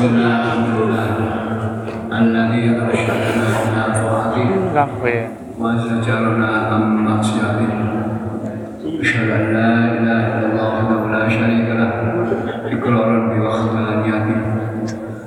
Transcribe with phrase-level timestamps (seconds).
[0.00, 1.12] Alhamdulillah
[2.08, 5.16] Alladhi arsyadana ila ta'atih Kafe.
[5.60, 7.68] وزجرنا عن معصيته
[8.80, 11.92] أشهد أن لا إله إلا الله وحده لا شريك له.
[12.72, 14.40] إقرارا بوحدانيته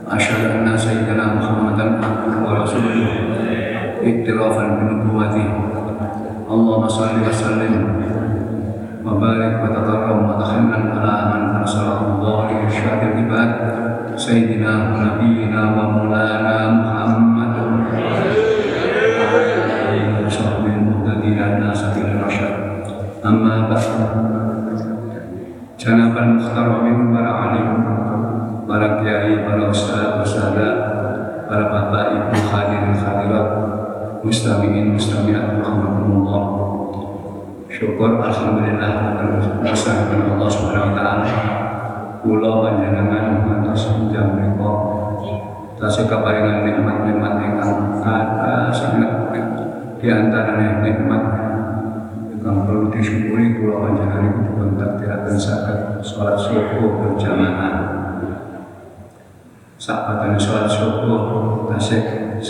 [0.10, 3.06] أشهد أن سيدنا محمدا عبده ورسوله.
[4.02, 5.33] اعترافا بنبوته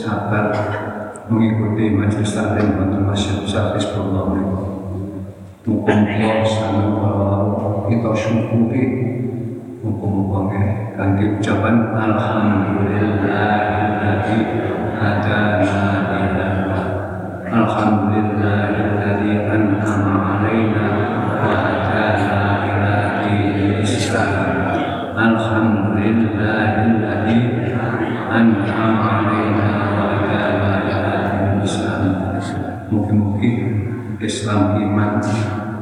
[0.04, 0.52] sabar
[1.32, 4.36] mengikuti majelis taklim wonten Masjid Besar Hizbullah.
[4.36, 4.68] Menika.
[5.64, 8.84] Muga-muga sangat kita syukuri
[9.80, 10.60] Muga-muga
[11.00, 14.63] kanthi ucapan alhamdulillahilladzi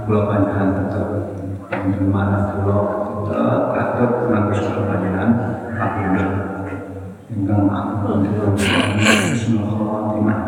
[0.06, 1.08] kula panjenengan tetep
[2.10, 2.78] manah kula
[3.30, 5.30] tetep katut ngantos kula panjenengan
[5.78, 6.30] kapundhut
[7.32, 7.64] ingkang
[9.78, 10.40] khotimah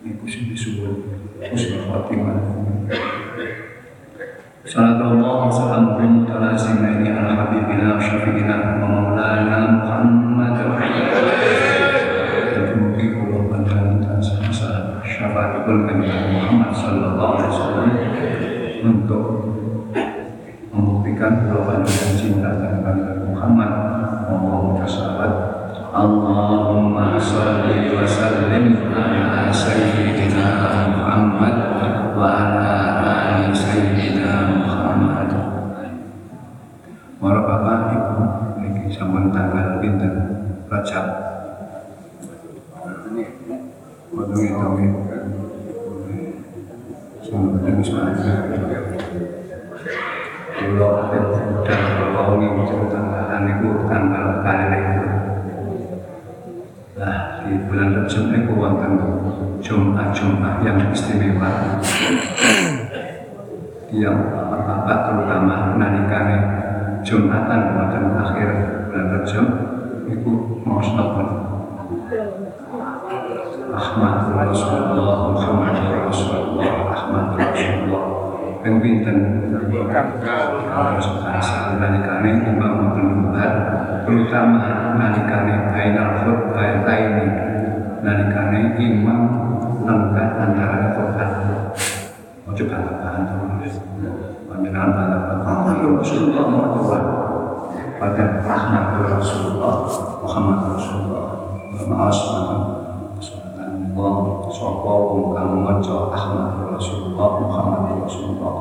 [0.00, 0.94] Ibu sing disuwun
[1.40, 2.38] husnul khotimah
[4.60, 5.50] Salatullah wa
[8.76, 8.99] wa
[15.70, 17.90] syafaatipun kanjeng Muhammad sallallahu alaihi wasallam
[18.82, 19.39] untuk
[63.90, 66.38] yang bapak terutama nalikane
[67.00, 68.48] Jumatan wonten akhir
[68.92, 69.46] bulan Rajab
[70.06, 70.30] itu
[70.62, 70.78] mau
[73.70, 75.74] Ahmad Rasulullah Muhammad
[76.06, 78.04] Rasulullah Ahmad Rasulullah.
[78.60, 79.16] Yang pinten
[81.80, 83.52] nalikane imam mimbar
[84.04, 84.60] terutama
[85.00, 87.26] nalikane bainal khutbah ini
[88.04, 89.20] nalikane imam
[89.82, 91.59] nengkat antara khutbah
[92.60, 93.72] ojo bantah-bantah
[94.44, 97.02] panjenengan bantah-bantah Rasulullah Muhammad
[97.96, 98.84] pada Ahmad
[99.16, 99.88] Rasulullah
[100.20, 101.26] Muhammad Rasulullah
[101.80, 102.20] Maaf
[103.96, 108.54] wong sapa wong kang Ahmad Rasulullah Muhammad Rasulullah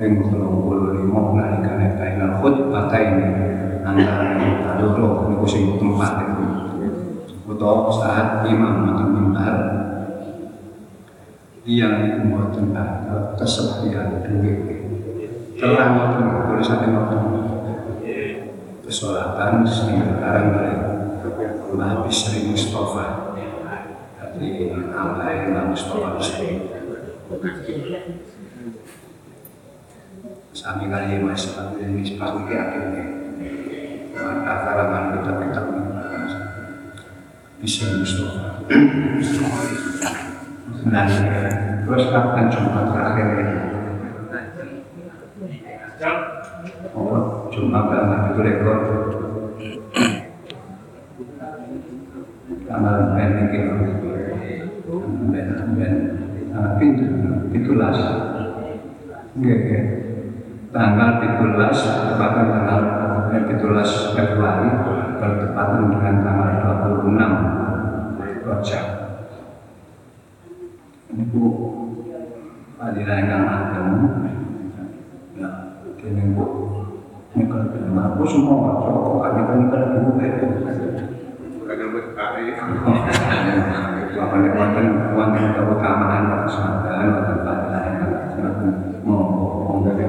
[0.00, 3.28] ing 35 nalikane bainal khutbataini
[3.84, 6.44] antara loro niku sing tempat itu
[7.44, 9.83] utawa saat imam wonten mimbar
[11.64, 14.52] yang iku mboten ada kesediaan duwe
[15.56, 17.20] terang wonten tulisane wonten
[18.84, 20.76] kesolatan sing sekarang dari
[21.74, 23.34] Mbah Bisri Mustafa.
[24.36, 26.68] Di Alay Mbah Mustafa Bisri.
[30.54, 31.48] Sami kali mas
[31.80, 33.04] ini sepatu akhirnya
[34.14, 35.60] maka karangan kita kita
[37.58, 38.62] bisa Mustafa
[40.84, 41.08] dan
[41.88, 43.56] terus kapan Jumat terakhir ini?
[46.92, 48.78] Oh, Jumat kan itu rekor.
[52.68, 53.58] Tanggal ben iki
[55.32, 55.48] ben
[55.78, 55.94] ben
[56.76, 57.04] pintu
[57.54, 57.98] pitulas
[59.34, 59.84] nggih nggih
[60.70, 62.80] tanggal 17 tepatan tanggal
[63.30, 64.70] 17 Februari
[65.18, 66.50] bertepatan dengan tanggal
[67.02, 69.03] 26 Rojak
[71.22, 71.46] bu
[72.74, 73.86] Adilah yang agam
[75.38, 75.48] ya
[75.94, 76.44] kini bu
[77.34, 80.10] kalau film aku semua kok kami kan kalau ibu
[81.64, 82.60] Kagak buat KAI.
[84.14, 88.04] Bahkan wonten wonten keutamaan wonten semantan wonten fadilah yang
[88.36, 88.68] wonten
[89.00, 90.04] mau dari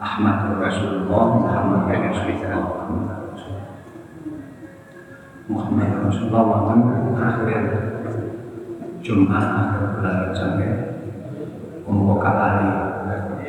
[0.00, 3.21] Ahmad Rasulullah Muhammad bin Rasulullah
[5.50, 6.70] Muhammad Rasulullah
[7.18, 7.62] akhir
[9.02, 10.72] Jumat akhir bulan Rajab ya
[11.82, 12.92] Umur kali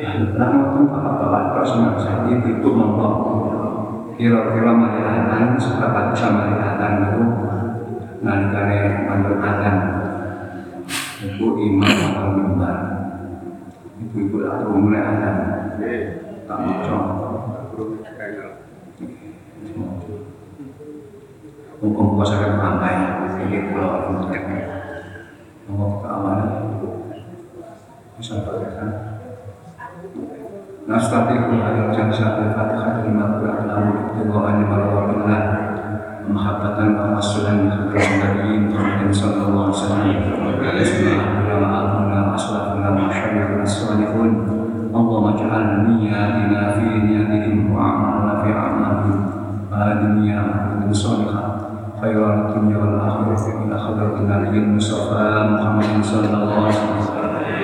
[0.04, 3.08] Nah, wonten bapak-bapak terus saya itu monggo.
[4.18, 7.22] Kira-kira malihatan seberapa bisa malihatan itu
[8.20, 9.76] nalikane mantul adzan
[11.24, 12.76] itu imam atau mimbar
[14.00, 15.36] itu ibu atau mulai adzan
[16.44, 16.98] tak maco
[21.84, 22.96] hukum kuasa kan pampai
[23.44, 24.32] ini pulau untuk
[25.68, 26.50] ngomong ke awalan
[28.22, 28.90] sampaikan.
[30.84, 35.42] Nastatiku alal jalsatil fatihah lima berat lalu Tuhan wal wabillah
[36.24, 40.08] Mahabbatan wa masulan Hakam nabiyin Muhammadin sallallahu alaihi wasallam.
[40.80, 41.60] Bismillahirrahmanirrahim.
[41.68, 44.30] Ma'amunna ma'aslafuna ma'asyarifuna salihun
[44.88, 49.20] Allahumma ja'al niyatina fi niyatihim wa amalna fi amalihim.
[49.68, 51.46] Bahadiniya ma'amun salihah.
[52.00, 53.44] Khairan dunia wal akhirah.
[53.68, 57.23] Ila khadratin aliyin Mustafa Muhammadin sallallahu alaihi wasallam.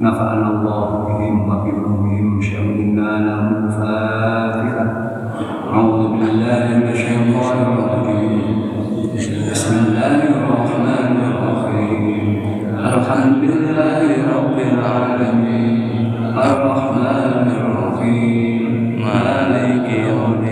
[0.00, 4.84] نفعنا الله بهم وبعلومهم شملنا لهم الفاتحة
[5.72, 8.42] أعوذ بالله من الشيطان الرجيم.
[9.52, 12.26] بسم الله الرحمن الرحيم.
[12.78, 14.06] الحمد لله
[14.36, 15.76] رب العالمين.
[16.50, 18.62] الرحمن الرحيم.
[18.98, 20.43] مالك يوم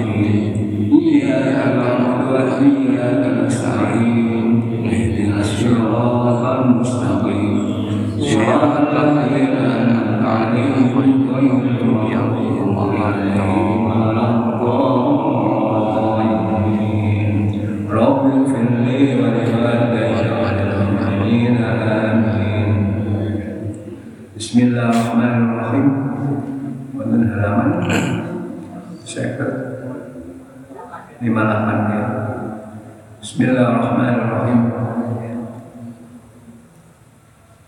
[33.32, 34.60] Bismillahirrahmanirrahim.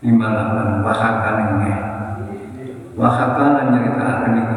[0.05, 1.73] Lima delapan wahakan ini.
[2.93, 4.57] Wahakan nyerita akan ini.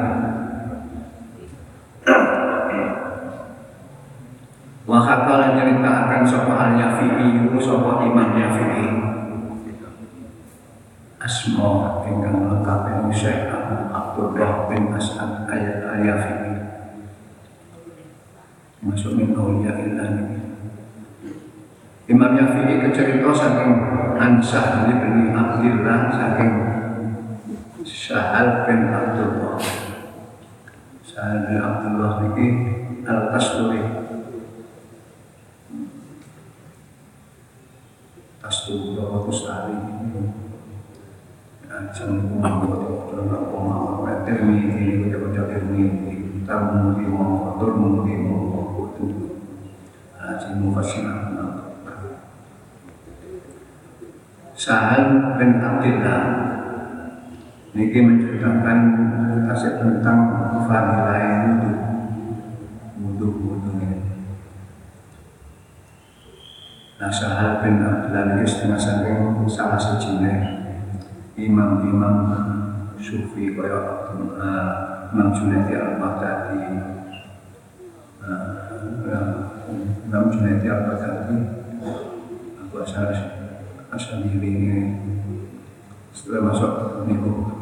[4.84, 8.88] Wahakan nyerita akan sopo al yafi'i sopo imam yafi'i.
[11.24, 13.48] Asma ingkang lengkap yang Syekh
[13.96, 16.52] Abdullah bin As'ad ayat al-Yafi'i
[18.84, 20.47] masuk min awliya ilani
[22.08, 23.72] Imam Yafi'i kecerita saking
[24.16, 26.54] Ansah bin Abdillah saking
[27.84, 29.60] Sahal bin Abdullah
[31.04, 32.48] Sahal bin Abdullah ini
[33.04, 33.84] Al-Kasturi
[38.40, 38.96] Kasturi
[39.28, 39.76] Kustari
[41.68, 44.26] Assalamualaikum warahmatullahi wabarakatuh.
[44.28, 49.06] Termini, kita termini, tamu di mau, turmu di mau, itu.
[50.18, 51.37] Haji mufassirah.
[54.58, 56.22] Sahal bin Abdillah.
[57.78, 58.80] Niki menceritakan
[59.46, 60.34] kasih tentang
[60.66, 61.72] wudhu
[62.98, 64.02] wudhu wudhu ini.
[66.98, 70.36] Nah Sahal bin Abdillah ini setengah saking salah sejinya
[71.38, 72.18] imam-imam
[72.98, 74.10] sufi kaya
[74.42, 74.74] uh,
[75.14, 76.66] Imam Junaidi Al-Baghdadi.
[78.26, 79.54] Uh,
[80.10, 81.38] Imam Junaidi Al-Baghdadi
[82.58, 83.37] aku asal
[83.98, 84.94] asal diri ini
[86.14, 87.58] setelah masuk niku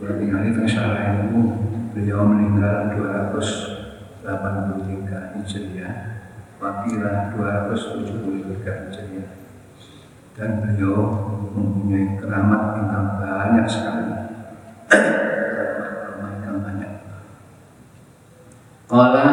[0.00, 1.60] berarti kali tersalah itu
[1.92, 6.10] beliau meninggal 283 Hijriah
[6.60, 9.32] Wakilah 273 Hijriah.
[10.36, 11.08] Dan beliau
[11.56, 14.12] mempunyai keramat yang banyak sekali.
[16.44, 16.92] Yang banyak.
[18.92, 19.24] Qala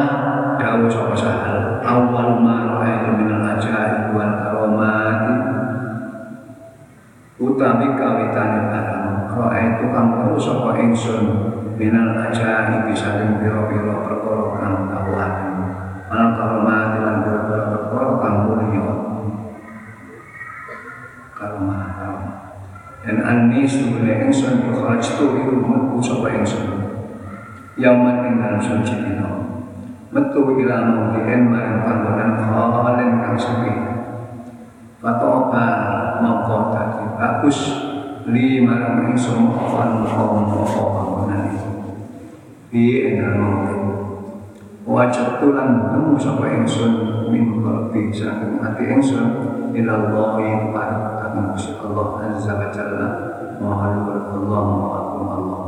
[0.56, 1.84] dawu sapa sahal?
[1.84, 4.97] Awal ma ra'aytu minal ajaib wal karomati
[7.38, 11.26] utawi kawitane barang ra'aytu kang weruh sapa ingsun
[11.78, 15.34] minal ajaib bisa pira-pira perkara kang kawahan
[16.10, 18.86] wal karomati lan pira-pira perkara kang mulya.
[21.38, 22.38] Karomah karomah
[23.06, 26.66] dan anni sebenarnya ingsun kharajtu iku metu sapa ingsun.
[27.78, 29.30] Yauman ing dalam suci dino
[30.10, 33.70] Metu ila mawdi'in maring panggonan khalen kang sepi
[34.98, 35.37] Fatoba
[37.18, 37.60] bagus
[38.30, 41.72] Li marang ingsun Fan mongko mongko panggonan itu
[42.72, 42.86] Di
[43.18, 43.84] mawdi'in
[44.88, 46.94] Wajah tulan temu sapa ingsun
[47.28, 49.26] Min kalbi saking hati ingsun
[49.76, 51.18] Ila Allahi Kepada
[51.58, 53.10] Gusti Allah Azza wa Jalla
[53.58, 55.64] Maha luhur Allah Maha Allah.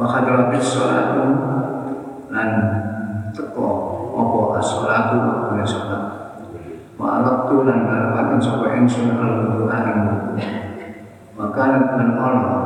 [0.00, 1.24] Wa hadratis sholatu
[2.32, 2.50] lan
[3.36, 3.68] teko
[4.16, 5.16] apa as-sholatu
[5.52, 6.04] wa sholat
[7.20, 10.00] wa alaqtu lan ngarapaken sapa ingsun al-wudu'a ing
[11.36, 12.56] maka lan ana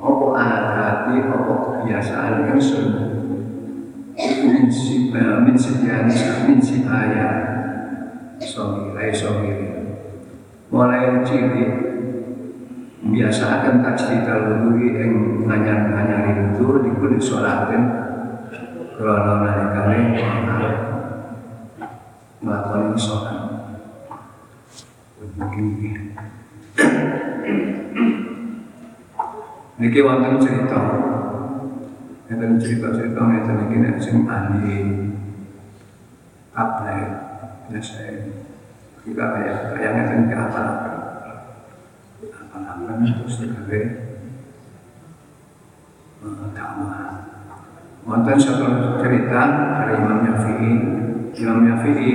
[0.00, 2.88] apa adati apa kebiasaan ingsun
[4.16, 6.08] min sipa min sipa
[6.48, 7.28] min sipaya
[8.40, 9.68] sohiri sohiri
[10.72, 11.72] mulai cilik
[13.04, 15.12] biasakan tajdi dalwudu yang
[15.44, 17.92] nganyar-nganyari wudu di kulit sholatin
[18.96, 20.16] krono nalikane
[22.40, 23.49] melakukan sholat
[29.80, 30.80] Niki wonten cerita
[32.30, 34.78] Enten cerita-cerita ngeten iki nek sing ahli
[36.54, 37.02] Ablay
[37.70, 38.02] biasa
[39.02, 40.90] Kita kayak kayak ngeten ke apa apa
[42.98, 43.80] terus digawe
[46.52, 47.30] dakwah.
[48.04, 48.66] Wonten satu
[49.00, 49.42] cerita
[49.80, 50.72] dari Imam Syafi'i.
[51.30, 52.12] Imam Syafi'i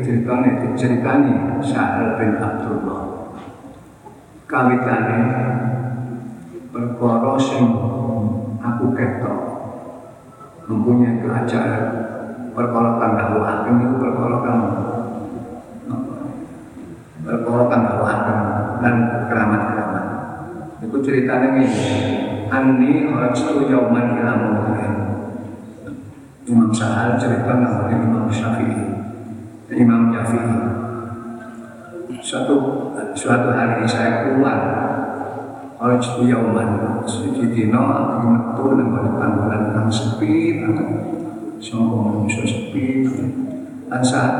[0.00, 3.02] ceritanya diceritani Sa'al bin Abdullah.
[4.48, 5.20] Kawitane
[6.72, 7.64] perkara sing
[8.60, 9.40] aku ketok
[10.64, 11.92] mempunyai keajaiban
[12.56, 14.60] perkara kang dawuhaken niku perkara kang
[17.24, 17.64] perkara
[18.80, 18.96] dan
[19.28, 20.04] keramat-keramat.
[20.84, 21.68] Itu ceritanya ini.
[22.52, 25.13] Ani kharajtu yauman ila mawdi'in.
[26.44, 28.84] Imam Sa'al cerita dari Imam Syafi'i.
[29.72, 30.56] Imam Syafi'i.
[32.20, 32.56] Suatu
[33.16, 34.60] suatu hari saya keluar
[35.80, 37.00] kharajtu yauman.
[37.08, 40.88] Siji dina aku metu nang panggonan kang sepi banget.
[41.64, 43.08] Sangka manusia sepi.
[43.88, 44.36] Dan saat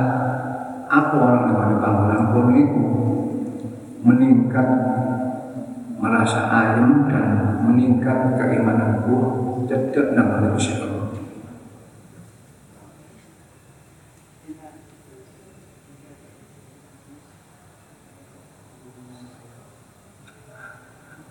[0.92, 2.84] aku orang nang panggonan kono iku
[4.04, 4.68] meningkat
[5.96, 9.16] merasa ayam dan meningkat keimananku
[9.64, 10.12] cedek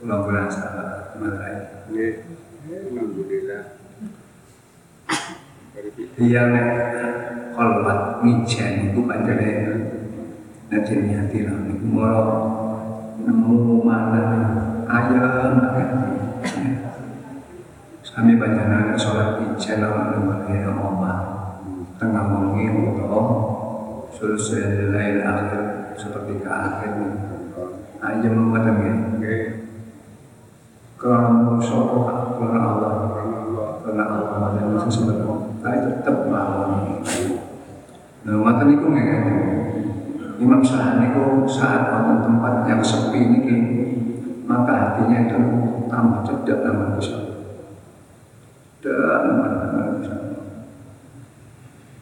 [0.03, 0.43] nama Gusti Allah.
[0.43, 1.55] Mudah-mudahan sahabat Malai.
[2.67, 3.63] Alhamdulillah.
[6.19, 6.69] Dia nek
[7.55, 9.49] kolwat mijen itu pancene
[10.69, 12.23] najen hati lah niku moro
[13.21, 14.23] nemu mana
[14.89, 15.57] ayam
[18.13, 21.19] Kami panjenengan sholat ijen lawan lembaga omah
[21.97, 23.21] tengah wengi utawa
[24.13, 26.93] sulsul lail akhir seperti ke akhir
[28.05, 29.22] ayam macam ini
[31.03, 31.99] karena sapa
[32.39, 32.91] karena Allah
[33.83, 36.63] karena Allah dan sesuatu saya tetap mau
[38.23, 39.19] nah waktu itu ngene
[40.39, 43.57] Imam Syafi'i niku saat wonten tempat yang sepi niki
[44.47, 45.39] maka hatinya itu
[45.91, 47.19] tambah cedek nama Gusti
[48.79, 49.27] dan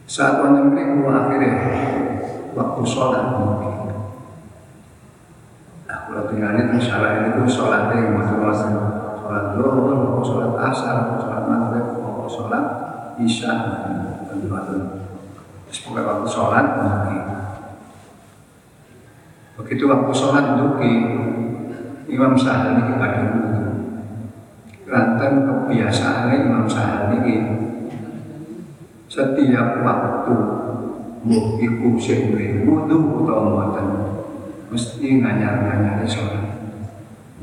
[0.06, 1.52] saat wonten mriku akhirnya
[2.54, 3.34] waktu sholat.
[3.34, 3.72] mungkin
[6.12, 8.76] nah kalau tinggal itu salah itu sholat yang masing-masing
[9.16, 11.88] sholat zuhur, sholat asar, sholat maghrib,
[12.28, 12.64] sholat
[13.16, 13.52] isya,
[14.28, 17.22] tentu Terus pokoknya waktu sholat mungkin
[19.56, 20.94] Begitu waktu sholat duki.
[22.12, 23.72] Imam Sahal ini kepada wudhu
[24.84, 27.56] Keranten kebiasaan Imam Syafi'i ini.
[29.08, 30.36] Setiap waktu
[31.56, 32.36] iku sing
[32.68, 34.12] wudu utawa mboten
[34.72, 36.64] mesti nganyar-nganyari sholat.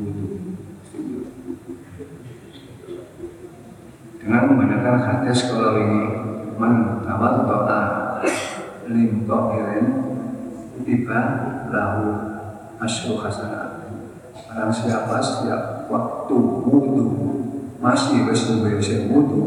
[0.01, 0.57] Wudu.
[4.17, 6.01] Dengan menggunakan hadis kalau ini
[6.57, 7.81] man tawat doa
[8.89, 9.85] lim tohirin
[10.81, 11.21] tiba
[11.69, 12.03] lahu
[12.81, 13.85] asyru hasanat
[14.49, 17.05] Barang siapa setiap waktu wudhu
[17.77, 18.25] masih
[18.81, 19.45] sing wudhu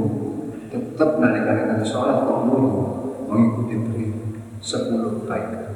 [0.71, 2.81] tetap nalikan sholat kok wudhu
[3.27, 4.07] mengikuti beri
[4.63, 5.72] sepuluh baik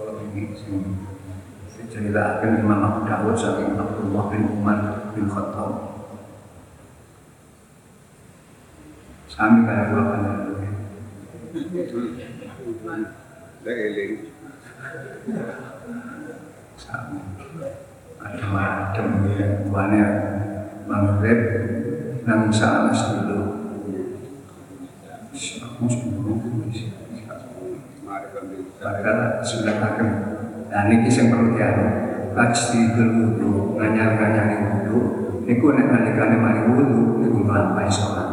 [0.00, 0.56] kalau ini
[1.76, 5.92] diceritakan Imam Abu Dawud saking Abdullah bin Umar bin Khattab.
[9.28, 10.22] Sami kayak dua kan
[13.60, 14.12] Saya eling.
[16.80, 17.20] Sami.
[18.24, 19.48] Ada macam ya.
[19.68, 20.12] Banyak
[20.88, 21.40] maghrib
[22.24, 23.40] nang sana dulu
[25.60, 26.49] Aku Mari
[28.80, 30.08] Padahal sudah akan
[30.72, 31.86] Nah ini yang perlu dianu
[32.32, 35.00] Kaji dulu Nganyar-nganyar dulu
[35.44, 38.28] Itu nek nalikane mari wudu Itu melampai sholat.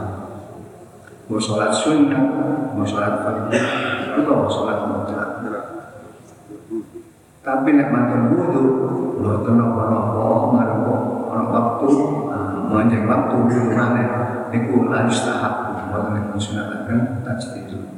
[1.28, 2.24] Mau sholat sunnah
[2.72, 3.52] Mau sholat fardu
[4.16, 5.32] Itu mau sholat mutlak.
[7.44, 8.64] Tapi nek mantan wudu
[9.20, 11.92] Lo tenang nopo Ngaruh Ono waktu
[12.72, 15.56] Menjeng waktu Wudu mana Itu lanjut tahap.
[15.92, 17.97] Buat nek sunatakan Tajdid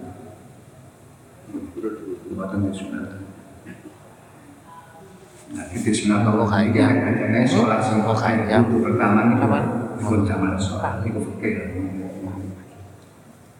[2.39, 3.19] Buatan disunat.
[5.51, 6.87] Nah, itu sunat Allah kaya.
[7.03, 8.63] Ini sholat sing Oh, kaya.
[8.63, 9.63] Itu pertama itu Kapan?
[9.99, 11.03] Ikut zaman sholat.
[11.03, 11.75] Itu fikir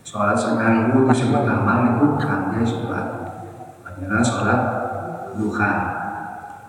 [0.07, 3.07] Sholat sekarang itu sing pertama itu Kaya sholat.
[3.83, 4.62] Panjangan sholat
[5.36, 5.74] Duha.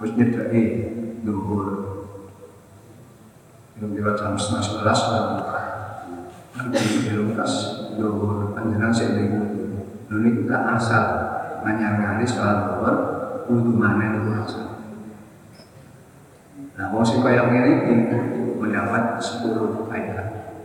[0.03, 0.63] Terus nyedai
[1.23, 1.67] Duhur.
[3.79, 5.63] Belum kira jam setengah sebelas sholat duha.
[6.59, 7.55] Nanti kas
[7.95, 8.51] Duhur.
[8.51, 9.31] Panjangan saya
[10.11, 12.97] Lalu kita asal Nganyar-ngari sholat duhur
[13.51, 14.67] Wudhu mana itu asal
[16.81, 17.93] Nah, mau sing kaya ngene
[18.57, 20.57] mendapat 10 kebaikan.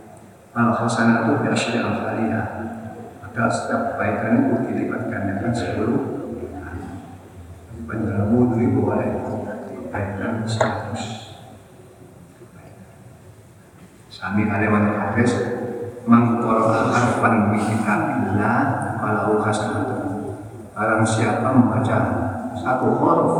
[0.56, 2.66] Al hasanatu bi asyri amsalihah.
[3.36, 5.76] Maka setiap kebaikan itu dilipat gandakan 10
[7.84, 9.12] Panjang wudhu itu boleh
[9.68, 10.96] kebaikan 100
[14.08, 15.36] Sami alaiwan hadis
[16.08, 20.15] Mangkoro harfan min kitabillah Walau hasanatu
[20.76, 21.96] Barang siapa membaca
[22.52, 23.34] satu huruf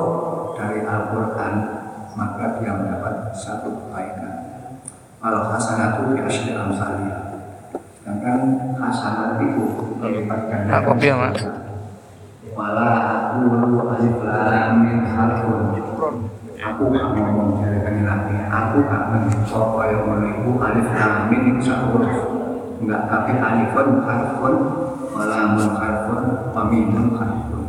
[0.57, 1.55] dari Al-Quran
[2.17, 4.41] maka dia mendapat satu kebaikan.
[5.21, 7.13] Kalau hasanatu bi asyri amsalih.
[8.01, 9.69] Sedangkan hasanat itu
[10.01, 10.81] berlipat ganda.
[10.81, 11.37] Kopi ya, Mak?
[12.57, 15.77] Wala aqulu alif lam harfun.
[16.57, 18.37] Aku gak ngomong dari lagi.
[18.49, 21.29] Aku gak mencoba yang menipu alif lam
[21.61, 22.17] satu huruf.
[22.81, 24.55] Enggak, tapi alifun harfun,
[25.13, 25.86] walamun harfun,
[26.71, 27.65] harfun.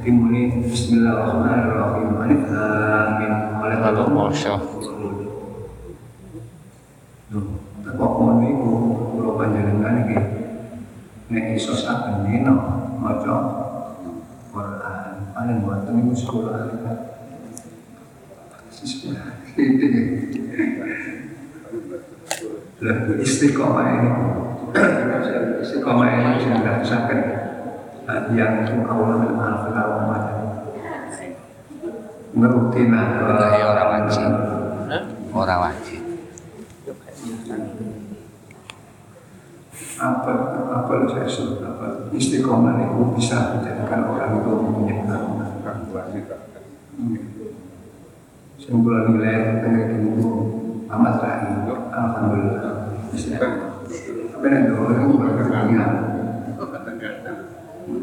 [0.00, 2.08] Dimulai Bismillahirrahmanirrahim.
[2.18, 3.34] Alif lam mim.
[3.60, 4.54] Oleh Lalu Masya
[7.30, 7.46] Loh,
[7.86, 8.70] kok ngono iku
[9.14, 10.18] kula panjenengan iki
[11.30, 12.50] nek iso saben dina
[12.98, 13.36] maca
[14.50, 16.74] Quran paling wonten iku sekolah.
[22.80, 24.10] Lah istiqomah ini
[25.62, 27.20] istiqomah ini sudah sakit
[28.34, 30.16] yang Allah min al-fatah wa
[32.30, 34.30] ngerutina Wallahi orang wajib.
[35.30, 36.02] Orang wajib.
[40.00, 40.32] Apa
[40.72, 42.08] apa saya suruh apa?
[42.14, 46.36] Istiqomah itu bisa menjadikan orang itu mempunyai kita.
[48.60, 50.14] Sembulan nilai tengah ibu
[50.88, 52.94] amat terakhir alhamdulillah.
[54.30, 56.19] Tapi kan baru ketinggalan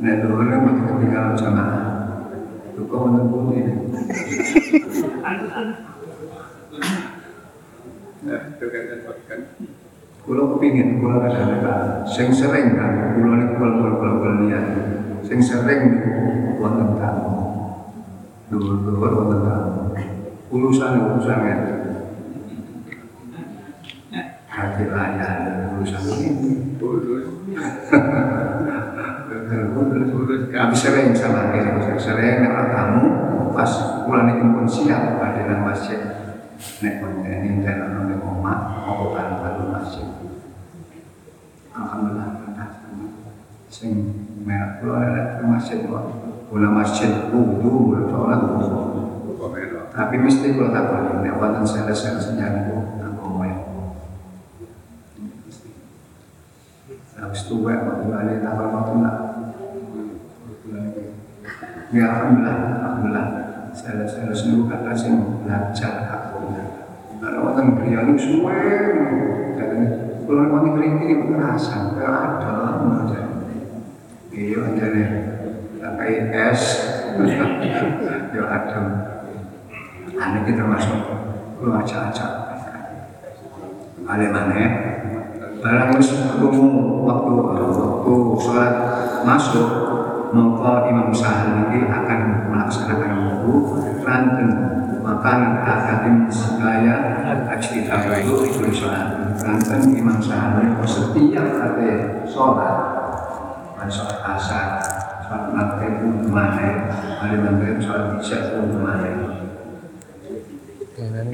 [0.03, 1.65] nek dulu kan baru ketinggalan sama
[2.71, 3.73] itu kok menunggu ini
[8.27, 8.83] Nah, itu kan
[9.29, 9.39] kan.
[10.27, 14.65] Kulo kepingin, kulo kadang-kadang sing sering kan, kulo ini kulo kulo kulo kulo niat,
[15.23, 16.03] sing sering
[16.59, 17.31] wonten tamu,
[18.51, 19.95] dulu dulu wonten tamu,
[20.51, 21.57] urusan urusan ya,
[24.51, 26.75] hati layan urusan ini,
[29.47, 31.55] Habis sering salah
[31.95, 33.03] sering kalau tamu
[33.55, 33.71] pas
[34.03, 35.99] pulang itu pun siap ada nang masjid
[36.83, 38.59] nek konten dan ono nek omah
[38.91, 40.05] opo baru masjid.
[41.71, 42.37] Alhamdulillah
[43.67, 43.91] sing
[44.41, 46.03] merah kula ada masjid kok
[46.49, 48.41] kula masjid wudu kula tolak
[49.91, 52.77] tapi mesti kula takon nek wonten sales-sales nyang aku
[53.45, 53.57] ya
[57.17, 57.81] Habis tuwek
[61.93, 63.27] ya alhamdulillah alhamdulillah.
[63.77, 66.65] Saya saya sungguh kata sing belajar hakuna
[67.21, 68.57] kalau wonten beliau suwe
[69.53, 69.89] Katanya,
[70.25, 72.53] kalau wonten kritik kerasan ya, ada
[73.05, 73.21] ada
[74.33, 75.07] iya ada nih
[75.77, 76.63] Tapi es
[78.33, 78.81] ya ada.
[80.17, 81.01] Anak kita masuk
[81.61, 82.33] lu acak-acak.
[84.01, 84.69] Balik mana ya?
[85.57, 86.61] barang wis waktu
[87.05, 88.73] waktu sholat
[89.25, 89.67] masuk
[90.37, 94.49] maka Imam Sahal ini akan melaksanakan wudu ranten
[95.01, 101.89] makan akadim segaya haji itu itu sholat ranten Imam Sahal ini setiap kali
[102.29, 102.77] sholat.
[103.87, 104.83] Sholat asar
[105.25, 106.91] sholat maghrib pun ke mana
[107.23, 109.09] ada maghrib sholat isya pun ke mana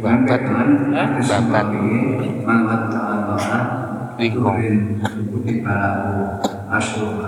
[0.04, 0.44] Babat,
[1.24, 1.68] babat.
[2.44, 3.60] Mangat ta'ala
[4.20, 4.60] Bingung.
[5.00, 6.36] Ikuti balahu
[6.68, 7.24] Asyur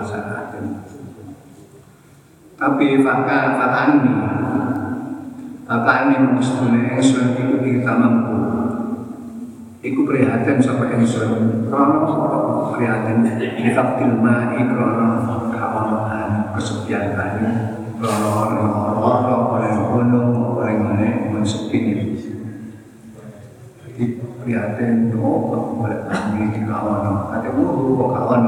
[2.65, 4.09] Tapi fakar fakani
[5.69, 8.33] Fakani mustune Engsun iku kita mampu.
[9.85, 12.09] Iku prihatin sampai engsun Krono
[12.73, 13.21] prihatin.
[13.37, 15.09] Difaktil ma'i krono
[15.53, 17.45] Kawanan kesepian kali
[18.01, 18.81] Krono Krono
[19.61, 21.77] Orang gunung Orang mana Mensepi
[23.85, 24.03] Jadi
[24.41, 28.43] prihatin doa oleh kami di kawan ada wudhu kok kawan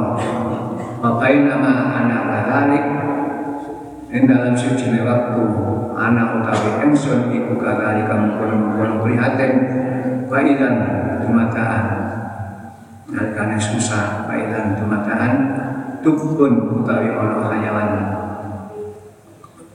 [1.06, 3.07] Makai nama anak
[4.08, 5.44] Yang dalam suci waktu
[6.00, 9.52] anak utawi engson iku kadalik kamu kono prihatin
[10.32, 10.76] Baidan
[11.24, 11.84] tumataan
[13.12, 15.34] Nalikane susah baidan tumataan
[16.00, 17.90] Tukun utawi ono hayawan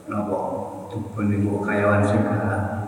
[0.09, 0.41] Nopo
[0.89, 1.61] Tukun ibu
[2.09, 2.83] sing kalah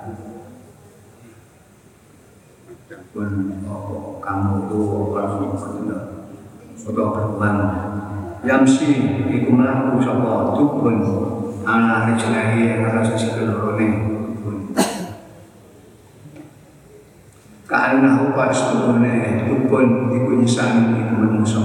[3.14, 3.30] pun
[3.70, 6.02] oh, kamu orang benar
[6.74, 7.58] sudah berulang
[8.44, 8.88] yamsi
[9.32, 10.96] iku mlaku sapa tukun
[11.64, 13.88] ala rijlahi ora sisi kelorone.
[14.44, 14.56] Pun
[17.64, 21.64] karena apa sebenarnya tukun iku nyisani iku menungso.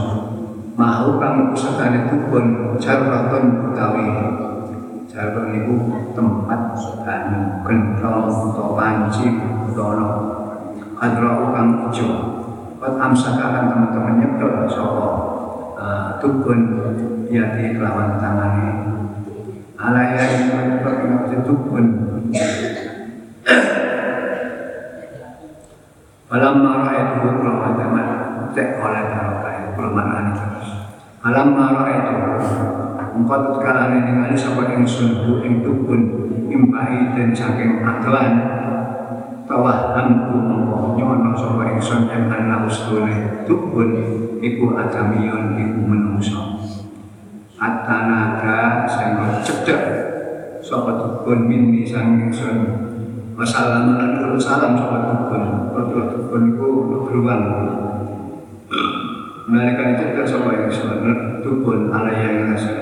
[0.80, 4.08] Mau kang usahane tukun jarratun utawi.
[5.10, 5.76] Jarrat iku
[6.16, 9.28] tempat banyu kenthong utawa panci
[9.68, 10.08] utawa
[10.96, 12.08] adra'u kang ijo.
[12.80, 15.29] Kot amsakakan teman-teman nyedot Sopo
[15.80, 16.60] uh, Tukun
[17.32, 18.68] Yati kelawan tangani
[19.80, 20.98] Alaya ini Kot
[21.48, 21.86] tukun.
[26.30, 28.08] Alam marah itu Kalau teman
[28.54, 30.68] Cek oleh barokah Pelemahan terus
[31.24, 32.16] Alam marah itu
[33.10, 36.02] Empat kala ini ningali Sapa ingsun Bu ing tukun
[36.50, 38.34] Impai dan saking atuan
[39.50, 40.70] Tawahamku mongko.
[40.70, 40.79] nyono
[41.80, 43.90] ing ana ustune tukun
[44.44, 46.60] iku adamiyun iku menungso.
[47.60, 49.84] Atanaga sing cedhek
[50.64, 52.88] sapa tukun minni sang ingsun
[53.36, 55.44] Wassalamu alaikum salam sapa tukun
[55.76, 56.68] Kodro tukun iku
[57.04, 57.44] beruang
[59.52, 61.04] Mereka itu cedhek sapa ingsun
[61.44, 62.80] tukun alaya yang ingsun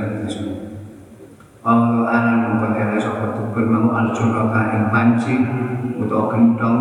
[1.67, 5.35] Allah anan mengkontena sapa tukun mau al-juraka ing panci
[5.99, 6.79] utawa gentong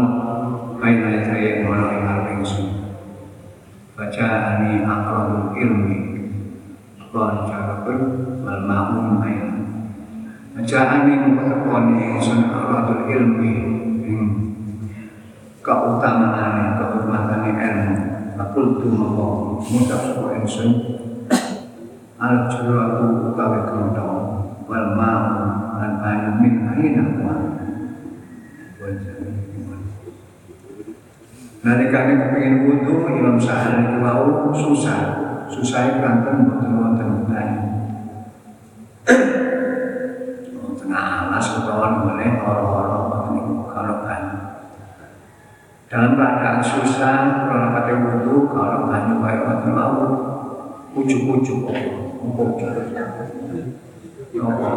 [0.76, 2.68] ngono ing arep ingsun
[3.96, 5.98] bacaani aqrabul ilmi.
[7.08, 8.00] Kon carapun
[8.44, 9.46] wal ma'um ain
[10.52, 13.54] bacaani mengkoni ingsun aqrabul ilmi.
[14.04, 14.20] Ing
[15.64, 17.94] keutamaan kehormatan ilmu.
[18.36, 20.70] Fakul tu mengko mudah sapa ingsun
[22.20, 24.20] al-juraka utawi gentong
[24.68, 24.86] wal
[25.76, 27.34] lan banyu min aina wa
[31.66, 35.18] Nalikane kepengin wudu Imam Sahal itu mau susah.
[35.50, 37.62] Susah kanten mboten wonten banyu.
[40.78, 43.66] Tengah alas utawa boleh ora-ora niku
[44.06, 44.38] banyu.
[45.90, 50.02] Dalam keadaan susah, kalau kate wudu, kalau banyu kaya ngoten mau
[50.94, 51.66] ujuk-ujuk
[52.22, 52.62] empuk.
[54.38, 54.70] Apa?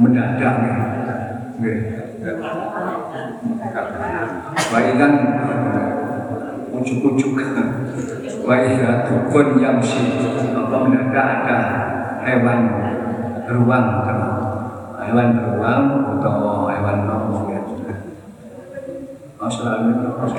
[0.00, 0.54] Mendadak
[1.60, 2.09] nggih.
[4.70, 5.12] Waidan
[6.68, 7.32] ujuk-ujuk
[8.44, 10.20] Waidah dukun yamsi
[10.52, 11.58] Apa mendadak ada
[12.28, 12.60] hewan
[13.48, 13.86] beruang
[15.00, 15.84] Hewan beruang
[16.20, 17.60] atau hewan nopo ya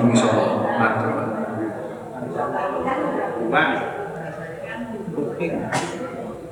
[0.06, 0.30] bisa
[0.78, 1.14] ngatur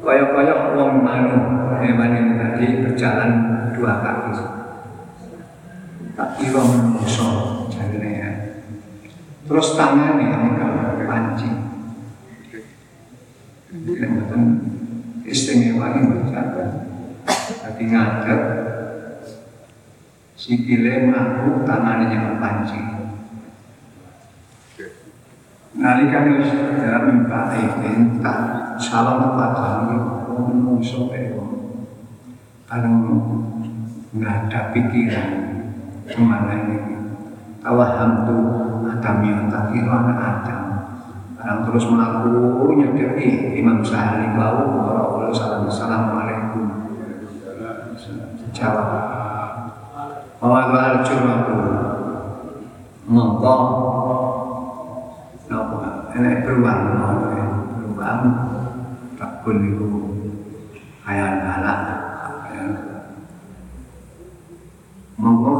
[0.01, 1.39] Koyok-koyok wong anu
[1.79, 3.31] hewan ini tadi berjalan
[3.71, 4.60] dua kaki
[6.21, 7.29] tak kira menungso
[7.73, 8.31] jarine ya.
[9.49, 11.49] Terus tangannya ini kalau panci.
[13.73, 14.43] Ini bukan
[15.25, 16.47] istimewa ini bukan.
[17.65, 18.41] Tapi ngadep
[20.37, 22.81] sikile mlaku tangane nyekel panci
[25.77, 27.63] nalikane wis dalam mbake
[28.25, 28.41] tak
[28.81, 29.85] salam kepada
[30.49, 31.45] menungso eko
[32.65, 33.21] kalau
[34.17, 35.60] nggak ada pikiran
[36.11, 36.79] ke mana ini
[37.63, 38.43] tawaham tuh
[38.91, 40.63] adamnya tak kira anak adam.
[41.41, 46.69] Orang terus melaku nyedeki Imam Sahali bau Orang salam Assalamualaikum.
[48.51, 48.89] Jawab
[50.43, 51.57] Mawadu al-jurmatu
[53.09, 53.57] Mongko.
[55.49, 56.81] Napa Enak beruang
[57.79, 58.23] Beruang
[59.17, 59.89] Takbun itu
[61.01, 61.41] Kayak
[65.21, 65.60] Mongko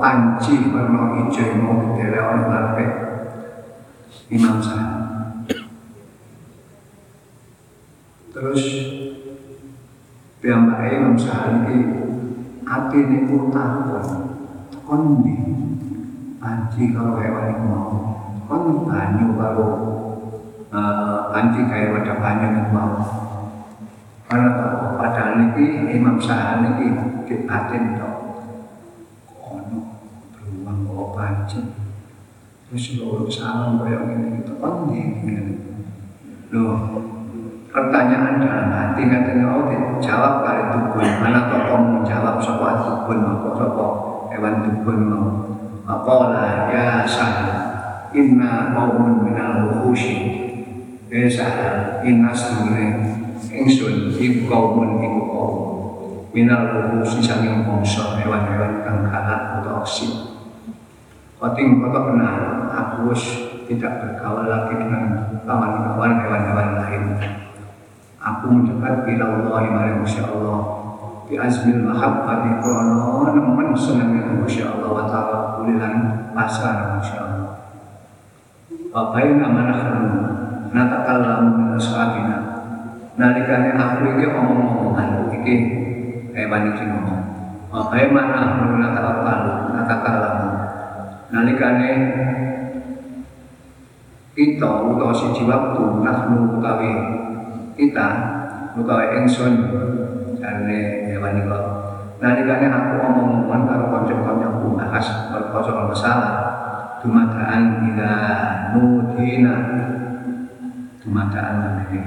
[0.00, 2.84] panci warna hijau mau didele oleh larpe
[4.26, 5.02] Imam Sahal.
[8.34, 8.62] Terus
[10.42, 11.78] piyambake Imam Sahal iki
[12.66, 14.06] atine ku takon
[14.82, 15.36] kon ndi?
[16.42, 17.90] Panci karo hewan iku mau
[18.46, 19.68] kon banyu karo
[20.70, 22.94] eh, panci kaya wadah banyu iku mau
[24.26, 24.50] karena
[24.98, 26.86] padahal iki Imam Sahal iki
[27.26, 27.98] di batin
[29.38, 29.80] kono
[30.34, 31.60] beruang kok panci
[32.66, 34.58] terus lo salam kayak gini gitu.
[34.58, 35.54] Kan gini
[36.50, 36.98] loh
[37.70, 43.92] pertanyaan dalam hati katanya oh dijawab kali tukun mana tokoh menjawab soal tukun apa soal
[44.34, 45.28] hewan tukun mau?
[45.86, 47.34] Apa lah ya sah
[48.10, 50.18] inna qaumun minal wuhushi.
[51.06, 51.54] Ya sah
[52.02, 53.14] inna sebenarnya
[53.46, 55.54] ingsun iku qaumun iku kaum
[56.34, 60.34] minal wuhushi saking bangsa hewan-hewan kang galak atau oksik
[61.36, 63.16] Koting kota benar, aku
[63.66, 65.04] tidak bergaul lagi dengan
[65.48, 67.04] kawan-kawan hewan-hewan lain.
[68.20, 70.60] Aku mendekat bila Allah yang Masya Allah.
[71.26, 75.94] Bi azmil mahabbati krono nemen senangnya Masya Allah wa ta'ala kulilan
[76.30, 77.54] pasar Masya Allah.
[78.94, 80.02] Wa baina manahnu
[80.70, 82.38] natakallamu min ashabina.
[83.16, 85.54] Nalikane aku iki omong-omongan iki
[86.30, 87.22] hewan iki ngomong.
[87.74, 90.48] Wa baina manahnu natakallamu natakallamu.
[91.34, 91.90] Nalikane
[94.36, 96.92] kita utawa siji waktu nahnu utawi
[97.72, 98.06] kita
[98.76, 99.52] utawi ingsun
[100.36, 101.58] jane hewan iki
[102.20, 106.34] nalikane aku omong-omongan karo kanca-kancaku bahas perkara masalah.
[107.04, 108.12] Dumadaan ila
[108.72, 109.54] nudina.
[111.04, 112.00] Dumadaan ini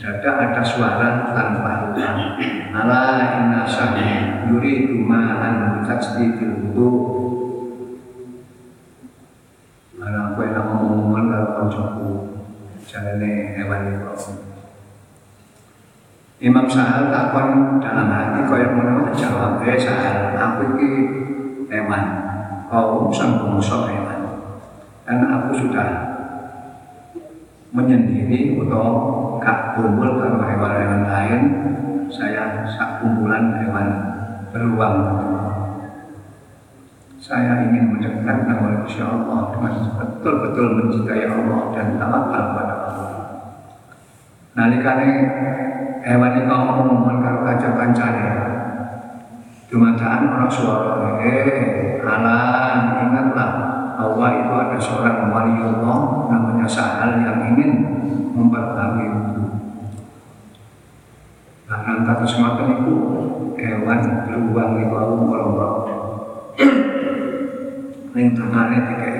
[0.00, 2.40] ada ada suara tanpa hutang
[2.72, 3.04] ala
[3.36, 6.88] inna sahih yuridu ma'an tajdidil wudu
[13.00, 14.32] jalane hewan itu.
[16.40, 20.90] Imam Sahal takon dalam hati kaya ngono jawab eh Sahal aku iki
[21.72, 22.04] hewan
[22.68, 24.20] kau sang bangsa hewan
[25.08, 25.88] dan aku sudah
[27.72, 28.88] menyendiri atau
[29.40, 31.40] gak kumpul karo hewan-hewan lain
[32.12, 33.88] saya sak kumpulan hewan
[34.52, 34.96] beruang
[37.20, 43.12] saya ingin mendekat nama Insya Allah dengan betul-betul mencintai Allah dan tawakal pada Allah.
[44.56, 45.08] Nalikane
[46.00, 47.44] hewan ini kau ngomong karo
[47.76, 48.28] kancane,
[49.68, 53.50] dumadaan orang suara, eh alam ingatlah
[54.00, 57.70] bahwa itu ada seorang wali Allah namanya Sahal yang ingin
[58.32, 59.44] memperbaiki itu.
[61.68, 62.94] Nah, kata semacam itu
[63.60, 66.00] hewan beruang itu aku ngomong
[68.10, 69.16] ning tangane dikai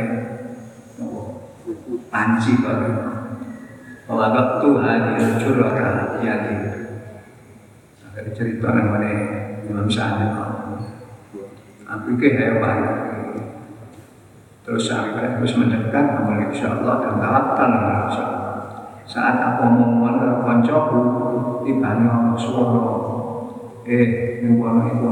[2.11, 2.91] panci bagi
[4.11, 6.27] Wagab Tuhan yang curahkan hati
[8.03, 9.17] Agar diceritakan oleh
[9.71, 10.35] Imam Sa'ad
[11.87, 12.79] Aku ke hewan
[14.67, 17.71] Terus sampai terus mendekat Namun insya Allah dan tawakal
[18.11, 18.27] insya
[19.07, 21.03] Saat aku ngomong ke koncoku
[21.63, 22.83] Tibanya suara
[23.87, 25.11] Eh, ini wono itu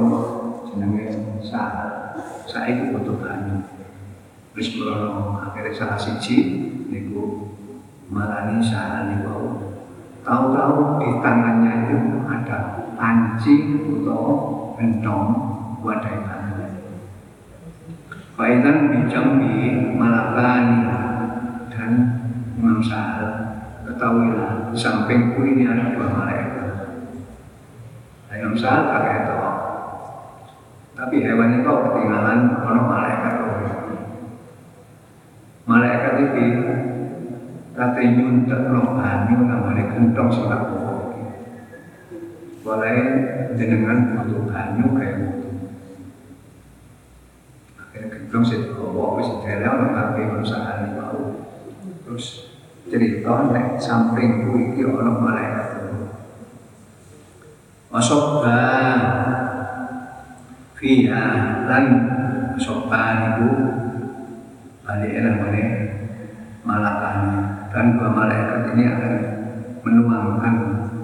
[0.66, 2.08] jenenge Sa'ad
[2.48, 3.61] saya butuh banyu.
[4.56, 6.37] Terus melono akhirnya salah siji
[6.88, 7.52] niku
[8.08, 9.68] malani salah niku
[10.24, 14.24] tahu-tahu di tangannya itu ada panci atau
[14.74, 15.28] bentong
[15.84, 16.68] wadah tangannya.
[18.32, 20.88] Faidan bijambi malakani
[21.68, 21.92] dan
[22.56, 26.70] Imam Sahal ketahuilah di sampingku ini ada dua malaikat.
[28.34, 29.47] Imam Sahal pakai tahu
[30.98, 33.34] tapi hewan itu ketinggalan ono malaikat
[35.62, 36.46] malaikat itu
[37.78, 40.74] kata nyuntek no banyu namanya gentong sing aku
[42.66, 42.98] boleh
[43.54, 45.48] jenengan butuh banyu kayak gitu.
[47.80, 48.61] Akhirnya gendong sih
[49.16, 51.48] wis delel nang kabeh perusahaan iki mau.
[52.04, 52.26] Terus
[52.90, 55.68] cerita nek samping ku iki ana malaikat.
[57.88, 58.77] Wasobba
[60.78, 61.24] fiha
[61.66, 61.84] lan
[62.54, 63.50] wasobba niku
[64.86, 65.66] balik namanya
[66.62, 67.34] malakanya
[67.68, 69.14] dan dua malaikat ini akan
[69.84, 70.54] menuangkan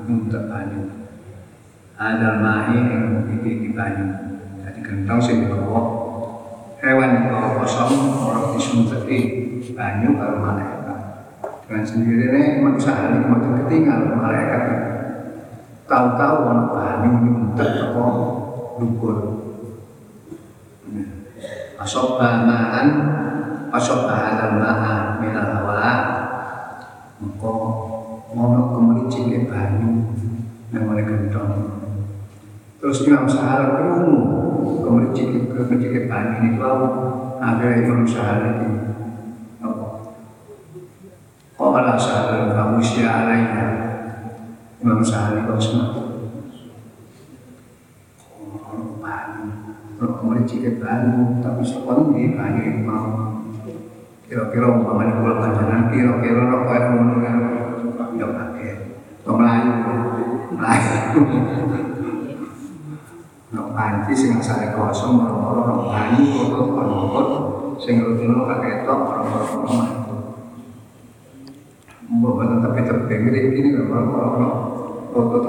[0.07, 0.89] untuk banyu
[1.99, 4.09] ada mahi yang iki di banyu
[4.63, 6.05] jadi gentong sing dibawa
[6.85, 9.19] hewan yang bawa kosong orang disumpeti
[9.73, 11.01] banyu karo malaikat.
[11.65, 14.63] Dengan sendirinya manusia ini makin ketinggal malaikat.
[15.89, 18.05] Tahu-tahu orang banyu nyuntek apa
[18.77, 19.17] dukur
[21.85, 22.89] asobba ma'an
[23.69, 25.93] asobba hadal ma'an minal hawa.
[27.21, 27.53] Maka
[28.35, 30.11] ngono kemericik ke banyu
[30.75, 31.55] oleh gendong
[32.83, 36.83] terus Imam Sahara kerungu kemericik kemericik ke banyu ini kau
[37.39, 38.71] akhirnya Imam Sahara ini
[39.63, 39.87] apa?
[41.55, 43.67] Qala Sahara kamu alaina
[44.83, 46.14] Imam Sahara kau semua
[50.19, 53.41] kemudian jika baru tapi sekarang di yang mau.
[54.25, 57.37] Kira-kira umpamanya kalau panjangan kira-kira rokok yang ngono kan
[58.17, 58.73] ya pakai.
[59.25, 59.73] Kau melayu.
[60.57, 61.21] Melayu.
[63.55, 66.67] Nok panci sing asale kosong moro-moro nok banyu kok
[67.13, 67.29] kon
[67.79, 69.01] sing ngono gak ketok
[69.65, 69.91] omah.
[72.05, 74.49] Mbok boten tepi-tepi ngene iki kan moro-moro
[75.15, 75.49] foto to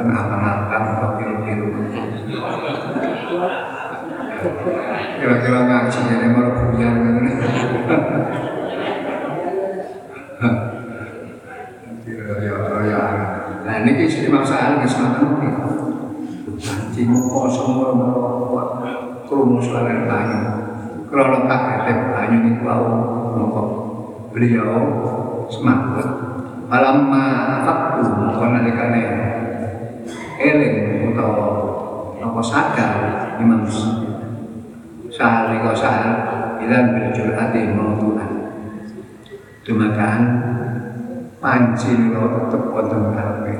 [0.00, 0.54] tengah-tengah
[0.96, 1.68] kok biru-biru.
[5.16, 7.16] Kira-kira ngaji ini mau buyar kan.
[12.04, 12.56] Kira-kira
[13.66, 15.50] Nah ini kisah Imam Sa'al sematan ini
[16.54, 18.54] Janji mau kosong mau
[19.26, 20.40] Kerumus kalian banyu
[21.10, 23.62] Kalau tak ada banyu Maka
[24.30, 24.78] beliau
[25.50, 26.06] semangat
[26.70, 27.26] Falamma
[31.26, 31.50] Atau
[32.22, 32.94] Apa sadar
[33.42, 33.66] Imam
[35.10, 36.12] Sa'al Iko Sa'al
[36.62, 38.30] Ilan berjur hati mau Tuhan.
[39.66, 40.20] Dumakan
[41.42, 43.54] panci niku tetep wonten karepe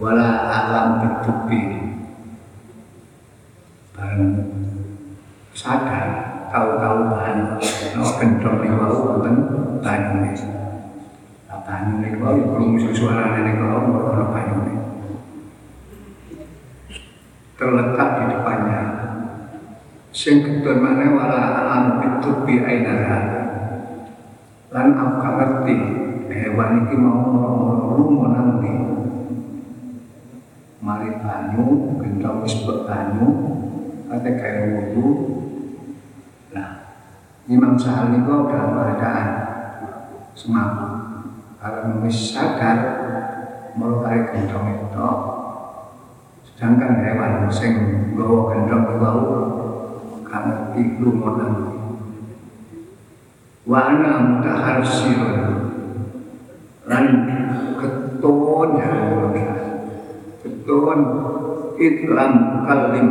[0.00, 1.60] wala alam bitubi
[3.92, 4.32] bareng
[5.52, 6.08] sadar
[6.48, 7.38] tahu-tahu bahan.
[7.96, 9.34] No gendong niku wau wonten
[9.82, 10.32] banyune
[11.50, 14.72] nah banyu niku wau krungu suarane niku wau ono banyune
[17.62, 18.82] terletak di depannya.
[20.10, 23.20] Sing kedua mana wala alam bitubi ainara.
[24.74, 25.76] Lan aku gak ngerti
[26.26, 28.72] hewan iki mau lunga nang ndi?
[30.82, 33.28] Mari banyu gendong wis banyu
[34.10, 35.08] ate gawe wudu
[36.52, 36.84] nah
[37.48, 39.28] Imam Sahal niku dalam keadaan
[40.36, 40.92] semaput
[41.62, 42.78] kalau wis sadar
[43.72, 45.08] kare gendong itu
[46.62, 47.74] sedangkan hewan sing
[48.14, 49.10] nggawa gendong iku
[50.30, 50.46] kan
[50.78, 51.74] ndi
[53.66, 55.42] wa ana mutaharsirun
[56.86, 57.06] lan
[57.82, 58.94] ketun ya
[60.46, 61.00] ketun
[61.82, 63.08] itlam kalim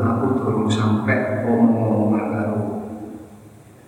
[0.00, 2.60] aku turun sampai omong-omongan karo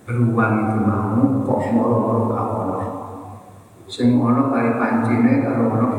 [0.05, 1.17] beruang itu mau
[1.49, 2.79] kok moro-moro kawono
[3.89, 5.97] sing ono kari pancine karo ono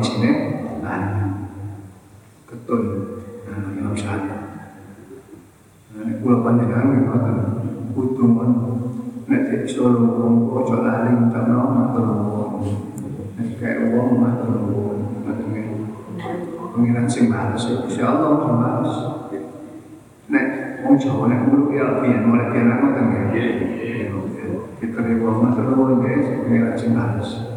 [2.71, 3.19] ketun
[3.51, 4.39] nah Imam Syafi'i
[5.91, 7.37] nah kula panjenengan ngoten
[7.99, 8.51] kudu mon
[9.27, 12.63] nek solo wong ojo lali utama matur nuwun
[13.35, 14.55] nek kayak wong matur
[15.27, 15.51] matur
[16.71, 18.95] pengiran sing males ya insyaallah sing males.
[20.31, 20.47] Nek
[20.87, 23.47] wong Jawa nek mulu ya pian mulai aku kan ya
[24.79, 27.51] kita wong matur nuwun guys pengiran sing males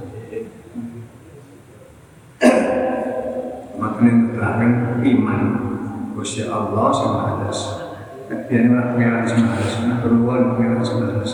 [3.74, 5.42] Makin terangkan iman
[6.16, 7.60] Gusti Allah males
[8.32, 11.34] Nek pian ora pengiran sing males matur nuwun pengiran sing males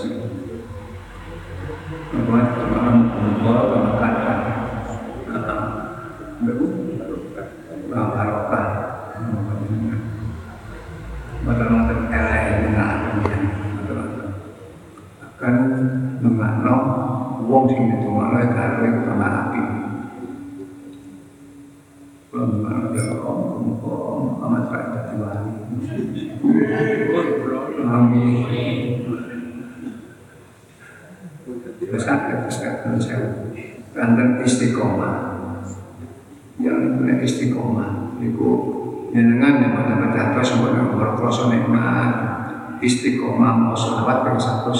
[2.09, 3.57] membuat malam kumpul
[4.01, 4.39] makan
[6.41, 6.65] baru
[7.89, 8.67] barokah
[11.39, 13.15] Mata-mata elek dengan
[15.39, 15.55] akan
[16.19, 16.75] mengano
[17.47, 17.98] wong sing
[27.89, 28.99] Amin.
[31.89, 32.29] besar
[34.45, 35.15] istiqomah
[36.61, 38.49] yang punya istiqomah itu
[39.09, 42.11] jenengan yang pada berjatuh sebagai orang kroso nikmat
[42.79, 44.73] istiqomah mau sholawat ping satu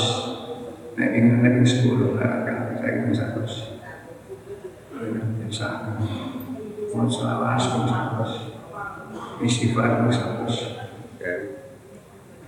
[1.00, 3.42] nek ingin nek sepuluh kan saya ping satu
[5.40, 5.68] biasa
[6.94, 8.24] mau sholawat ping satu
[9.42, 10.78] istighfar satu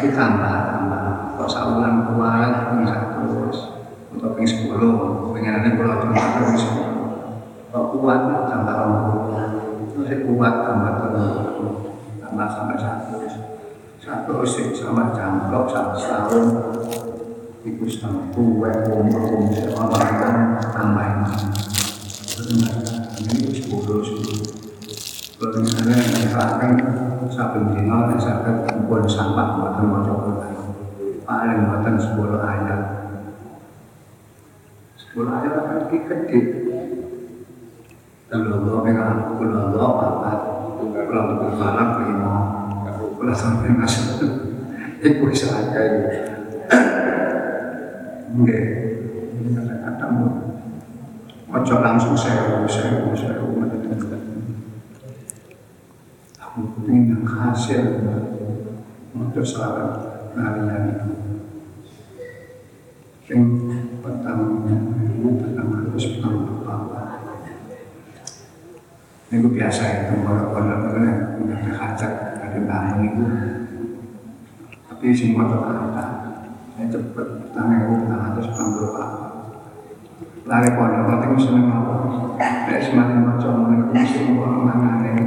[0.00, 0.56] tapi tambah
[1.36, 3.52] kok saulan kuat ping satu
[4.16, 6.16] untuk ping sepuluh pengen ada pulau ping
[6.56, 7.04] sepuluh
[7.68, 8.96] kok kuat tambah orang
[9.92, 11.28] masih kuat tambah terus
[12.16, 13.28] tambah sampai satu.
[14.00, 16.44] Satu sih sama jangkau satu tahun
[17.68, 19.68] itu sama kue kumpul kumpul.
[19.68, 20.00] Sama
[20.72, 21.28] tambahin.
[23.20, 24.48] Ini sepuluh sepuluh
[25.36, 26.72] kalau misalnya misalkan
[27.40, 30.04] satu dino misalkan kumpul sampah buatan mau
[31.24, 32.80] paling buatan sepuluh ayat.
[35.00, 36.40] Sepuluh ayat kan gede
[38.30, 40.38] Kulullah dengan kulullah papat
[40.78, 42.34] Kulullah falak lima.
[42.94, 44.20] Kulullah sampai masuk
[45.00, 46.08] Itu bisa aja itu
[48.36, 48.64] Enggak
[49.34, 50.06] Ini kata-kata
[51.50, 54.39] Ojo langsung sewa, sewa, sewa Aku
[56.88, 57.82] ingin hasil
[59.14, 60.94] Untuk sahabat Nari-nari
[63.28, 63.44] Yang
[64.00, 64.44] pertama
[65.20, 66.60] Pertama harus pertama
[69.30, 71.06] ini biasa itu kalau kalau kalau
[71.38, 73.24] udah terhajat ada bangun itu.
[74.90, 76.04] Tapi semua terkata
[76.74, 79.06] saya cepet tangan itu tangan atas panggung apa?
[80.50, 82.34] Lari pondok nanti mesti mau
[82.66, 85.22] kayak semakin macam mana mesti mau mana ini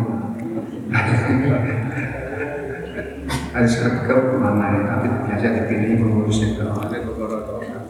[3.54, 7.86] ada sergap mana ini tapi biasa dipilih pengurus itu Ada beberapa orang.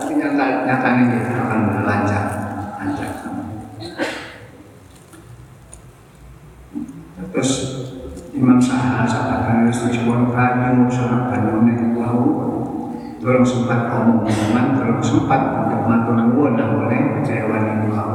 [0.00, 2.24] tapi nyata nyatanya gitu akan lancar
[2.80, 3.10] lancar
[7.34, 7.50] terus
[8.34, 12.26] Imam Sahal sahabat istri sebuah banyu sholat banyu ini tahu
[13.22, 18.14] tolong sempat omongan tolong sempat untuk matur nuwun dan boleh kecewa ini tahu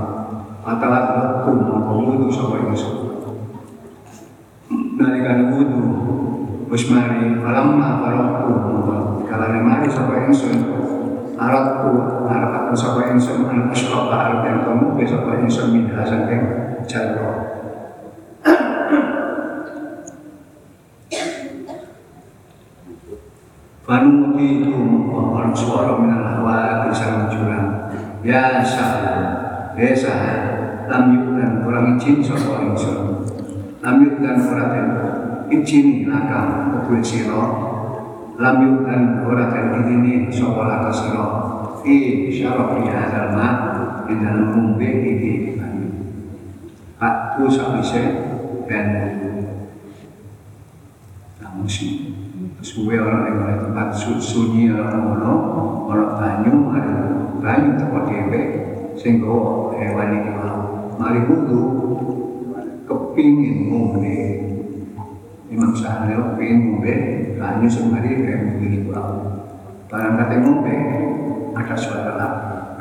[0.70, 3.10] atau aku mau wudhu sama itu
[5.00, 5.84] nalikan wudhu
[6.70, 8.54] wis mari falamma faraqtu
[9.26, 10.58] kalane mari sapa ingsun.
[11.34, 11.98] Aratku
[12.30, 13.50] harapan sapa ingsun.
[13.50, 16.46] An asyraka arep kamu sapa ingsun min hasaking
[16.86, 17.58] jalur
[23.90, 27.90] Fanuti itu membuat suara minal hawa di sang jurang.
[28.22, 30.22] Ya sah, ya sah,
[30.86, 33.26] lam yukdan orang izin sapa ingsun.
[33.82, 34.88] Lam yukdan orang den
[35.52, 37.44] izini laka kedua siro.
[38.40, 41.26] Lam yukdan orang den izini sapa laka siro.
[41.84, 43.48] Fi syaraf di hadal ma
[44.08, 45.90] di dalam mumbe iki banyu.
[47.02, 48.02] Aku sabise
[48.70, 48.88] ben
[51.40, 52.14] namun sih
[52.62, 55.34] suwe orang yang ada tempat su- sunyi orang ngono
[55.88, 56.54] orang banyu
[57.40, 58.42] banyu tempat dhewe
[59.00, 60.60] sing gawa hewan iki mau
[61.00, 61.62] mari wudu
[62.84, 64.20] kepingin ngombe
[65.50, 66.94] Imam Syahril kepingin ngombe
[67.66, 69.42] sing mari kayak begini kurang
[69.90, 70.76] barang kata ngombe
[71.58, 72.34] ada suara lah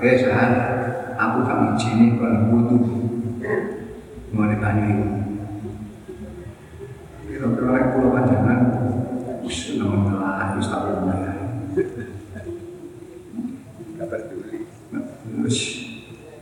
[0.05, 0.53] eh Syahr
[1.17, 2.77] aku kami izini kalau wudu
[4.37, 5.07] ngombe banyu ini
[7.25, 8.61] kira-kira pulau panjangan
[9.49, 11.25] senang melah Ustaz Umar
[13.99, 14.69] Dapat Juli.
[14.93, 15.59] terus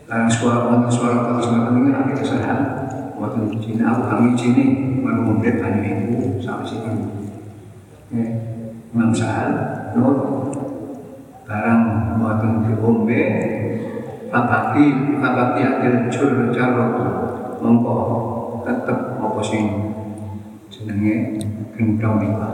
[0.07, 2.86] dan suara wonten suara terus ngoten ini lagi kesalahan
[3.17, 4.65] wonten Cina aku kami Cina
[5.01, 6.93] menunggu banyu ibu sampai sini
[8.13, 8.29] eh
[8.93, 9.53] Imam Sahal
[9.97, 10.17] nur.
[11.47, 13.23] Barang wonten diombe
[14.29, 14.85] papati
[15.23, 16.11] papati akhir
[18.67, 19.65] tetep apa sing
[20.73, 21.39] jenenge
[21.79, 22.51] gendong iku.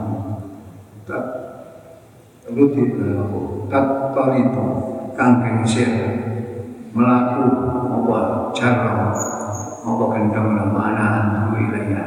[1.09, 1.25] Tak
[2.47, 2.85] perlu di
[3.73, 3.87] tak
[4.37, 4.67] itu
[5.17, 5.41] kang
[6.93, 7.72] melaku
[10.13, 12.05] apa gendong mana antu ilaya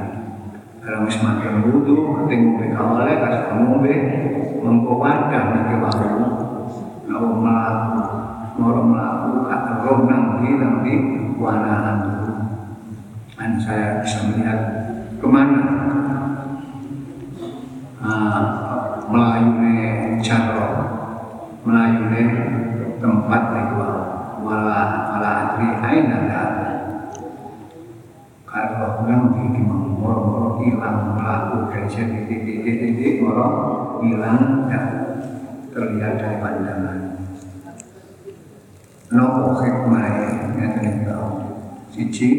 [1.10, 3.94] semakin wudu penting ngombe kawale kasih ngombe
[4.62, 6.06] mengko wadah niki wau
[7.10, 8.02] nau melaku
[8.62, 10.94] moro melaku kata roh nang di nang di
[11.42, 11.98] wanahan
[13.42, 14.60] dan saya bisa melihat
[15.18, 15.66] ke mana
[18.06, 18.42] uh,
[19.10, 19.74] melayune
[20.22, 20.70] jarro
[21.66, 22.22] melayune
[23.02, 23.76] tempat itu
[24.46, 26.26] wala wala adri aina
[28.56, 30.56] kalau bilang di moro-moro
[31.36, 33.48] melaku dari titik-titik moro
[34.00, 34.86] hilang dan
[35.76, 37.00] terlihat dari pandangan.
[39.12, 40.06] Nopo hikmah
[40.56, 41.28] yang terlihat
[41.92, 42.30] siji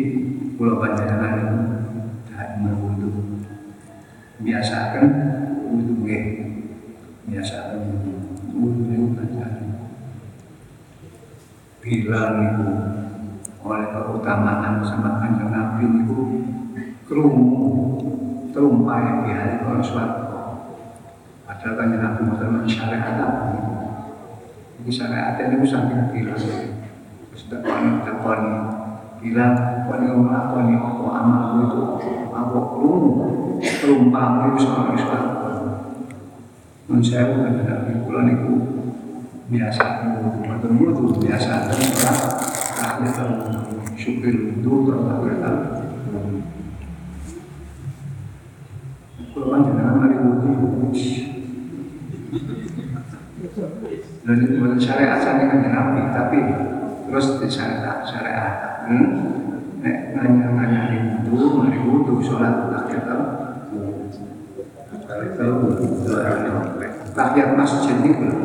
[0.56, 1.36] pulau panjangan
[2.32, 3.44] dan berwudu
[4.40, 5.04] biasakan
[5.68, 6.24] wudu nggih
[7.28, 7.80] biasakan
[8.56, 9.64] wudu itu panjangan
[11.84, 12.22] bila
[13.66, 16.18] oleh keutamaan sama kanjeng Nabi niku
[17.06, 18.15] kerungu
[18.56, 20.32] terumpai di hari kalau suatu
[21.44, 23.12] padahal kanjeng Nabi mengatakan syariat
[24.80, 28.52] ini syariat ini saking bilang terus takoni takoni
[29.20, 31.82] bilang koni nglakoni apa amalku itu
[32.32, 33.28] aku krungu
[33.60, 35.24] terumpang itu sama Islam
[36.86, 38.52] Nun saya bukan Nabi kula niku
[39.52, 39.84] biasa
[40.32, 41.92] mboten wudu biasa terus
[42.80, 43.24] akhirnya
[44.00, 45.52] syukur wudu terus akhirnya
[49.36, 50.48] Kalau panjenengan mari wudu
[54.24, 56.40] dan itu bukan syariat saya kan Nabi tapi
[57.04, 58.88] terus di syariat syariat.
[58.88, 59.04] Hmm?
[59.84, 60.80] nek nanya nanya
[61.28, 63.12] wudu mari wudu sholat takyat
[67.12, 68.40] takyat masjid itu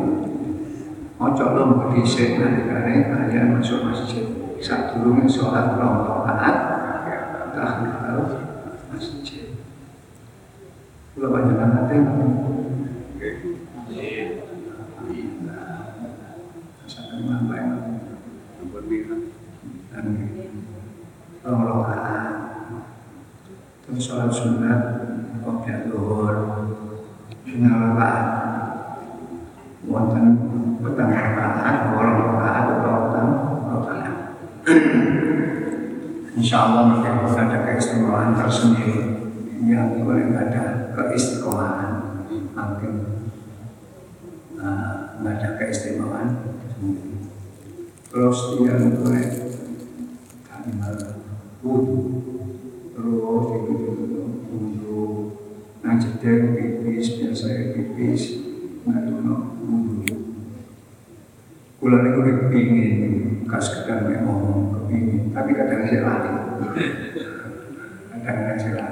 [1.16, 4.28] ojo lo berdisik nanti kalian kalian masuk masjid.
[4.60, 6.56] Saat dulu sholat takyat
[7.56, 8.51] masjid
[11.22, 12.02] kalau banyak sampai
[19.94, 20.06] dan
[21.46, 22.26] rong rakaat
[23.86, 24.80] terus sholat sunat
[25.46, 26.34] kopiah duhur
[27.46, 28.26] sunat rakaat
[29.86, 30.26] wonten
[30.82, 33.30] petang rakaat orang rakaat atau petang
[33.70, 34.14] rakaat
[36.34, 39.20] Insya Allah mereka ada keistimewaan tersendiri.
[39.62, 41.92] Yang boleh ada keistiqomahan
[42.56, 42.94] mungkin
[44.60, 46.56] uh, ada keistimewaan.
[48.12, 49.52] Terus dia boleh
[50.62, 51.22] kalimat
[51.62, 51.98] wudhu
[52.94, 53.74] terus itu
[54.50, 55.02] wudhu
[55.82, 58.22] nah jedeng pipis biasa pipis
[58.86, 59.10] nah itu
[59.62, 60.06] wudhu
[61.82, 64.22] kula niku kepingin kas kadang
[64.70, 66.30] kepingin tapi kadang saya lali
[68.26, 68.91] kadang saya lali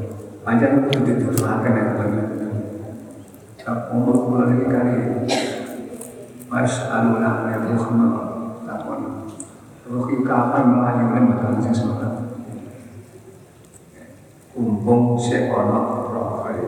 [0.51, 2.27] Panjang kudu dituduhaken yang.
[3.55, 4.95] Sak umur kula lagi kali
[6.51, 8.07] Mas aluna ya Rahma
[8.67, 9.31] takon.
[9.87, 12.35] Rohi kapan melayu kan betul sesuatu.
[14.51, 16.67] Kumpung sekono rohai.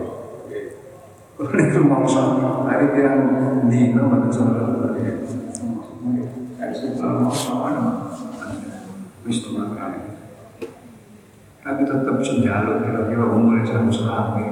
[1.35, 3.19] Kalau itu mangsa, hari yang
[3.67, 4.63] dino betul
[11.63, 14.43] tapi tetap senjaluk kira-kira umurnya sama selami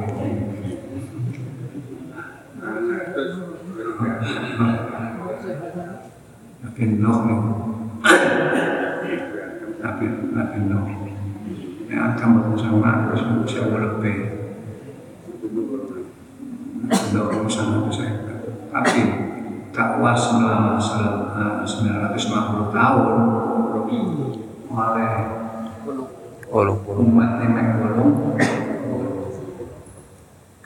[6.63, 7.39] Nabi Nuh nih
[9.83, 10.87] Nabi Nabi Nuh
[11.91, 14.47] yang akan bersama terus jauh lebih?
[17.11, 18.15] Nuh sama saya.
[18.71, 19.01] Tapi
[19.75, 23.19] dakwah selama 950 tahun.
[26.51, 28.35] Oleh umat nenek bolong.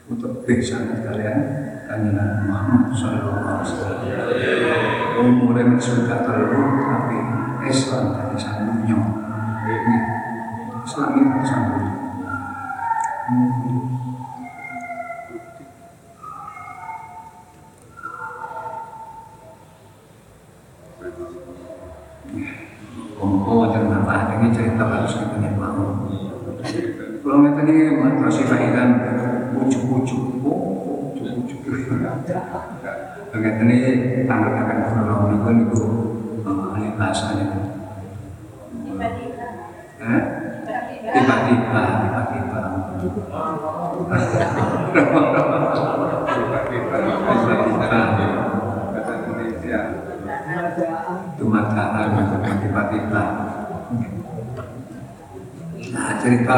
[0.06, 1.38] Untuk bisa kalian
[1.86, 4.00] kanjeng Muhammad Sallallahu Alaihi Wasallam.
[5.16, 7.18] Umurnya sudah terlalu tapi
[7.66, 8.55] Islam dari sambungnya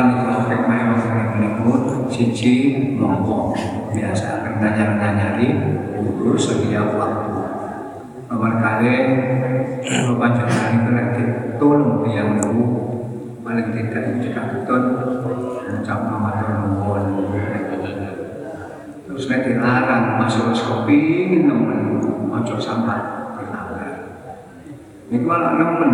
[0.07, 1.11] kalau main waktu
[1.59, 1.75] itu
[2.07, 2.55] siji
[2.95, 3.51] ngomong
[3.91, 5.49] biasa nanya-nanyari
[5.99, 7.35] gugur setiap waktu.
[8.31, 8.95] Nomor kali
[10.15, 11.23] panjangan itu nanti
[11.59, 12.67] tolong tiang dulu
[13.43, 14.83] paling tidak jika betul
[15.67, 16.31] mengucap nama
[16.69, 17.05] nuwun
[19.09, 21.99] terus nek dilarang masuk kopi nemen.
[22.29, 23.03] Ojo dilanggar
[25.11, 25.93] Niku anak nemen.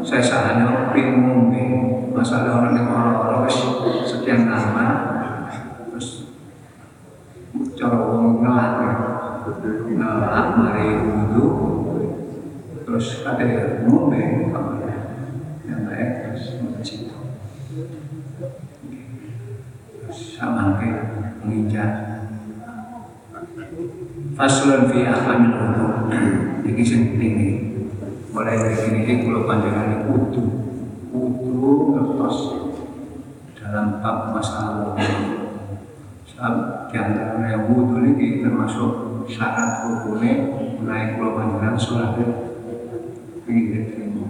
[0.00, 1.50] Saya sahanya bingung
[2.20, 3.58] masalah orang yang orang-orang wis
[4.04, 4.86] sekian lama
[5.88, 6.28] terus
[7.80, 8.72] cara wong ngelak
[9.88, 11.46] ngelak mari wudu
[12.84, 13.24] terus
[13.88, 14.20] ngombe
[15.64, 16.60] yang baik terus
[20.12, 20.76] sama
[21.40, 21.92] menginjak
[24.92, 25.86] fi akamil wudu
[26.60, 27.49] Ini
[28.30, 30.44] mulai dari sini ini kalau panjangan kudu
[31.10, 32.38] kudu ngertos
[33.58, 34.94] dalam bab masalah
[36.30, 36.54] sebab
[36.88, 40.46] di antara yang wudhu ini termasuk syarat rukunnya
[40.80, 42.16] naik kalau panjangan sholat.
[43.50, 44.24] Ini diterima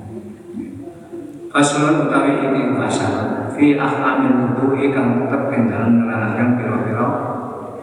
[1.53, 7.07] Fasulun utawi ini masalah fi ahkamil wudhu ikan tetap dalam menerangkan pira-pira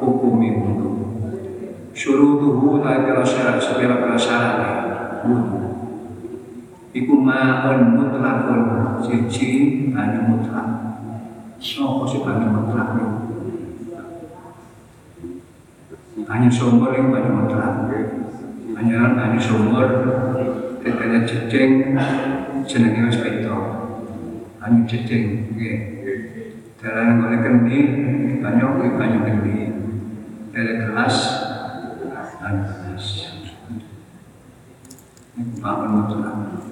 [0.01, 0.91] hukumi wudhu
[1.93, 4.57] syurutuhu utawi pira syarat sepira-pira syarat.
[5.23, 5.76] Wudhu
[6.97, 8.61] Iku ma'un mutlakun
[9.05, 9.49] Siji
[9.93, 10.67] banyu mutlak.
[11.61, 12.89] Apa sih banyu mutlak?
[16.25, 17.73] Banyu sumur itu banyu mutlak.
[18.73, 19.85] Banyu banyu sumur
[20.81, 21.93] Ketika cecing
[22.65, 23.57] Jenengnya wis beda
[24.57, 25.53] Banyu cecing
[26.81, 27.79] Dalam oleh kendi
[28.41, 29.57] Banyu kuwi banyu kendi.
[30.49, 31.15] Dari gelas
[32.41, 33.05] Banyu gelas.
[35.37, 36.65] Ini bangun mutlak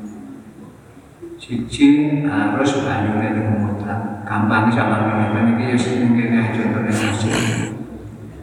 [1.45, 4.25] Siji harus banyu dari mutlak.
[4.25, 7.69] Gampang sama ini, ini ya mungkin ya contohnya masjid.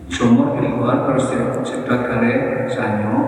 [0.07, 1.35] Sumur di luar terus
[1.67, 3.19] sedot kali sanyo.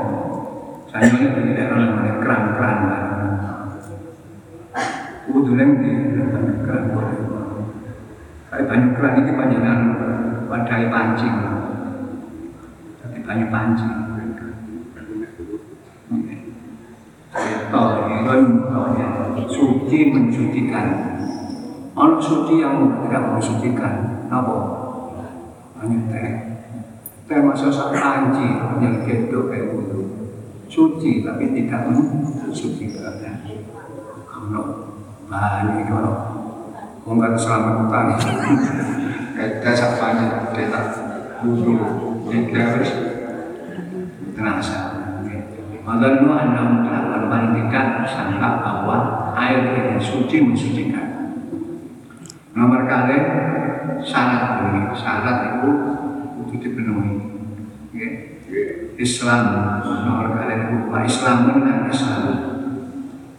[0.87, 2.79] Sanyo ini di daerah namanya keran-keran.
[5.35, 7.19] Wudhu yang di banyu keran boleh.
[8.55, 9.81] Kayak banyu keran ini panjangan
[10.55, 11.37] wadai pancing.
[13.03, 13.95] Tapi banyu pancing.
[17.75, 18.54] Tol, tolnya
[19.95, 20.87] suci mensucikan.
[21.95, 24.57] Orang suci yang tidak mensucikan, apa?
[25.79, 26.31] Hanya teh.
[27.31, 28.43] Teh masa sak panci
[28.83, 30.03] yang gitu kayak wudhu.
[30.67, 33.23] Suci tapi tidak mensucikan.
[34.27, 34.91] Kalau
[35.31, 36.15] bahan kalau
[37.05, 38.17] Mungkin keselamatan
[39.39, 40.27] Kayak sak panci
[40.59, 40.83] kita
[41.47, 41.75] wudhu.
[42.27, 42.91] Jadi harus
[44.35, 44.79] terasa.
[45.87, 47.04] Nu anda melakukan
[47.35, 48.97] paling tidak sangka bahwa
[49.35, 51.35] air ini suci mensucikan.
[52.55, 53.19] Nomor kali
[54.07, 55.71] syarat ini, syarat itu
[56.47, 57.15] itu dipenuhi.
[58.95, 59.43] Islam
[59.83, 62.23] nomor kali itu Islam dan Islam.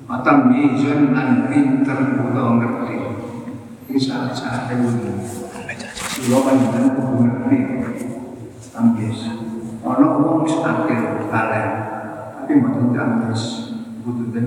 [0.05, 2.97] Atau mizun dan pinter atau ngerti.
[3.89, 4.91] Ini syarat-syarat itu.
[6.29, 7.57] Lo panjenengan kudu ngerti.
[8.75, 9.19] Tambis.
[9.85, 11.95] Ono wong wis akhir kalian
[12.45, 13.25] tapi mboten
[14.06, 14.45] butuh dan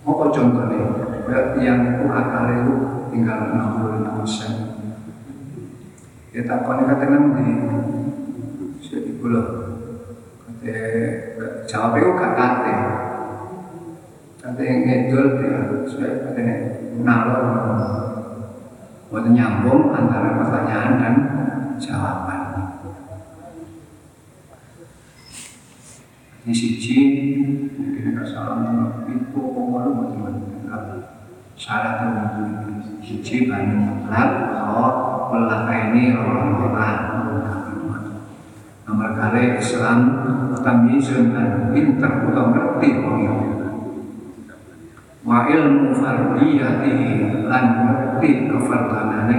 [0.00, 0.84] apa contohnya?
[1.28, 2.74] Berarti yang itu akal itu
[3.12, 4.52] tinggal 65 persen.
[6.32, 7.44] Ya tak kau kata nanti.
[8.80, 9.42] Jadi pula
[10.48, 10.76] kata
[11.68, 12.74] jawab itu kata kata
[14.40, 16.32] kata yang ngedol dia saya
[17.04, 17.44] nalor.
[19.10, 21.14] Buat nyambung antara pertanyaan dan
[21.82, 22.39] jawaban
[26.40, 26.98] di siji
[27.76, 28.64] mungkin ada salah
[29.04, 31.04] itu pokoknya macam-macam
[31.52, 37.00] syarat yang siji banyak mutlak atau pelaka ini orang-orang.
[38.88, 39.98] Nomor kali Islam
[40.64, 42.90] tamizun dan pinter atau ngerti
[45.20, 46.92] wa ilmu fardiyati
[47.44, 49.38] lan ngerti kefardanane.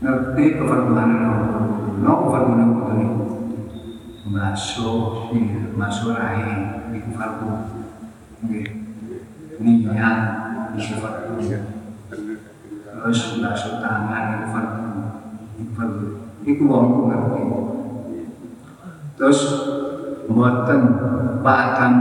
[0.00, 1.16] Ngerti kefardanane
[2.00, 3.06] no kefardanane
[4.24, 5.30] masuk
[5.76, 7.48] masuk rahim itu fardu
[9.60, 10.18] niat
[10.76, 11.36] itu fardu
[12.80, 14.88] terus basuh tangan itu fardu
[15.60, 16.08] itu fardu
[16.44, 17.42] itu wong ngerti
[19.20, 19.40] terus
[20.24, 20.80] buatan
[21.44, 21.92] batan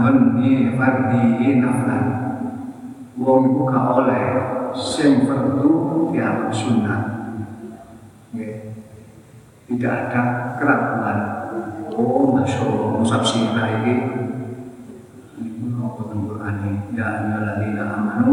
[0.00, 2.04] non ni fardi naflan.
[3.16, 4.26] Wong gak oleh.
[4.76, 7.00] Sing fardu dianggap sunnah.
[9.66, 10.22] Tidak ada
[10.60, 11.18] keraguan.
[11.96, 13.94] Oh, masya Allah, musab sirah ini.
[15.40, 16.92] Ini apa Quran ini?
[16.92, 18.32] Ya ayyuhalladzina amanu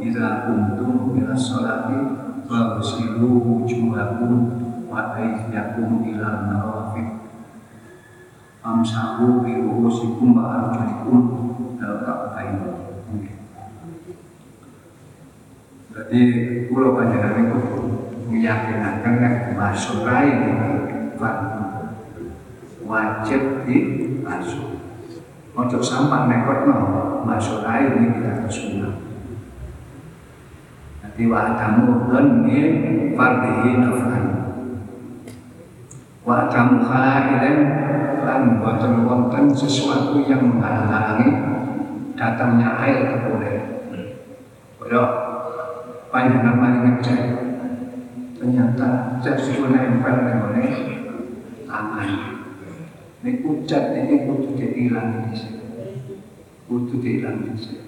[0.00, 2.00] idza kuntum ila sholati
[2.48, 4.32] faghsilu wujuhakum
[4.88, 7.28] wa aydiyakum ila marafiq.
[8.64, 11.16] Amsahu bi ru'usikum wa arjulikum
[11.76, 12.64] ila ka'bayn.
[15.92, 16.20] Jadi
[16.72, 17.60] pulau panjenengan itu
[18.32, 20.52] meyakinkan masyurah ini
[21.20, 21.51] fardu
[22.92, 23.76] wajib di
[24.20, 24.76] masuk.
[25.56, 26.76] Ojo sampai nekot no
[27.24, 29.00] masyurah ini tidak sunnah.
[31.00, 32.60] Jadi wa adamu dhanni
[33.16, 34.24] fardhi nafan.
[36.24, 37.56] Wa adamu khailan
[38.22, 41.28] lan boten wonten sesuatu yang menghalangi
[42.16, 43.56] datangnya air ke boleh.
[44.80, 45.02] Kaya
[46.12, 47.20] panjenengan mari ngecek
[48.36, 50.52] ternyata cat itu nempel dengan
[51.68, 52.41] tangan.
[53.22, 53.38] Ini
[53.70, 55.62] cat ini kudu dihilang di sini.
[56.66, 57.86] Kudu dihilang di sini.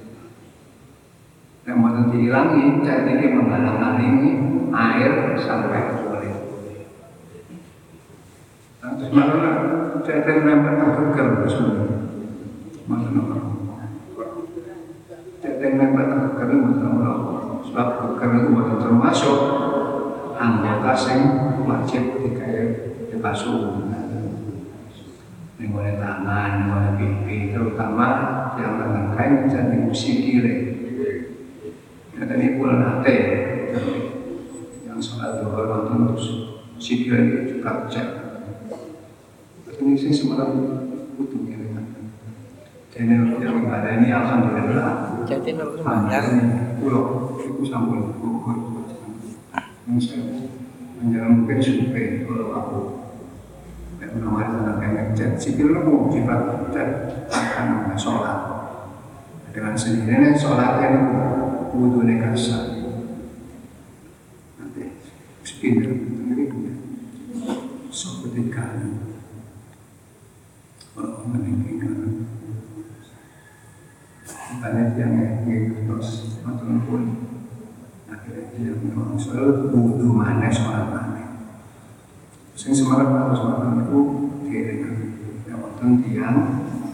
[1.66, 4.30] Yang mau dihilangi, cat ini menghalang-halangi
[4.70, 6.38] air sampai kulit.
[8.78, 9.56] Nanti malah
[10.06, 12.14] cat yang nempel tergeger semua.
[12.86, 13.22] Maksudnya
[15.42, 17.14] Cat yang nempel tergeger maksudnya
[17.66, 17.88] Sebab
[18.22, 19.38] geger itu termasuk
[20.38, 21.20] anggota sing
[21.66, 23.82] wajib dikaya dibasuh
[25.64, 28.08] Ninggalin tangan, ninggalin pipi, terutama
[28.60, 30.54] yang dengan kain jadi sikile.
[32.20, 33.16] Dan ini pula nate,
[34.84, 36.26] yang sholat dua nonton terus
[36.76, 38.08] sikile itu juga cek.
[39.80, 40.52] Ini sih semalam
[41.16, 42.12] butuh ngiringan.
[42.92, 43.08] Jadi
[43.40, 45.24] yang ada ini alhamdulillah.
[45.24, 46.24] Jadi menurut banyak
[46.76, 48.84] Pulau, itu sampun gugur.
[49.88, 50.44] Yang saya
[51.00, 52.78] menjalan mungkin survei kalau aku
[54.12, 56.88] menawar tentang kayak chat sipil lu sifat chat
[57.32, 58.40] akan sholat.
[59.54, 61.02] Dengan sendirinya sholatnya itu
[61.78, 62.58] wudhu nekasa
[64.60, 64.98] nanti
[65.46, 65.94] sepindah.
[65.94, 66.74] Ini punya
[67.88, 68.90] seperti kali
[70.92, 72.26] kalau meninggikan
[74.58, 75.14] banyak yang
[75.86, 77.02] terus nonton pun.
[78.10, 81.13] Akhirnya dia memang selalu wudhu mana sholat mana
[82.54, 84.00] Sing semarang harus makan itu
[84.46, 84.94] diiringan.
[85.50, 86.38] Yang waktu tiang,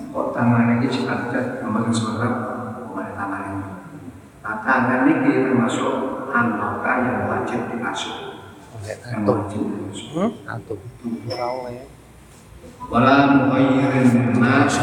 [0.08, 2.34] kok tangan ini cikat-cikat, yang paling semarang,
[2.80, 3.64] ke mana tangan ini.
[4.40, 5.92] Nah, tangan ini termasuk
[6.32, 8.16] anggota yang wajib dimasuk.
[8.88, 10.08] Yang wajib dimasuk.
[10.48, 10.80] antum.
[12.88, 14.74] Wala muhayyirin mas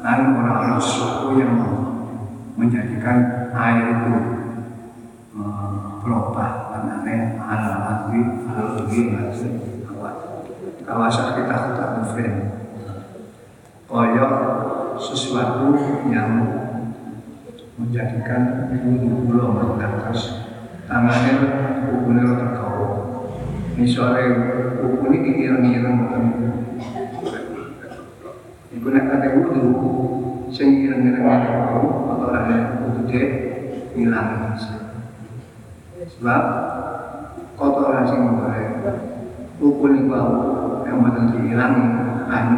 [0.00, 1.54] dan orang-orang suku yang
[2.56, 4.36] menjadikan air itu
[7.16, 9.00] eh, berubah karena al-adwi al-adwi
[10.86, 12.36] kawasan kita tak friend
[13.90, 14.32] koyok
[15.00, 15.74] sesuatu
[16.12, 16.32] yang
[17.76, 20.48] menjadikan wudhu belum atas
[20.88, 21.34] tangannya
[21.90, 22.80] hukumnya terkau
[23.76, 24.24] ini sore
[24.80, 25.96] hukum ini ireng-ireng
[28.76, 29.64] Ibu nak kata wudhu
[30.52, 33.28] sing ireng-ireng atau ada wudhu deh
[33.96, 34.56] hilang
[36.16, 36.42] sebab
[37.56, 38.68] kotoran sing boleh
[39.56, 40.12] ukul iku
[40.84, 41.84] yang boten diilangi
[42.28, 42.56] anu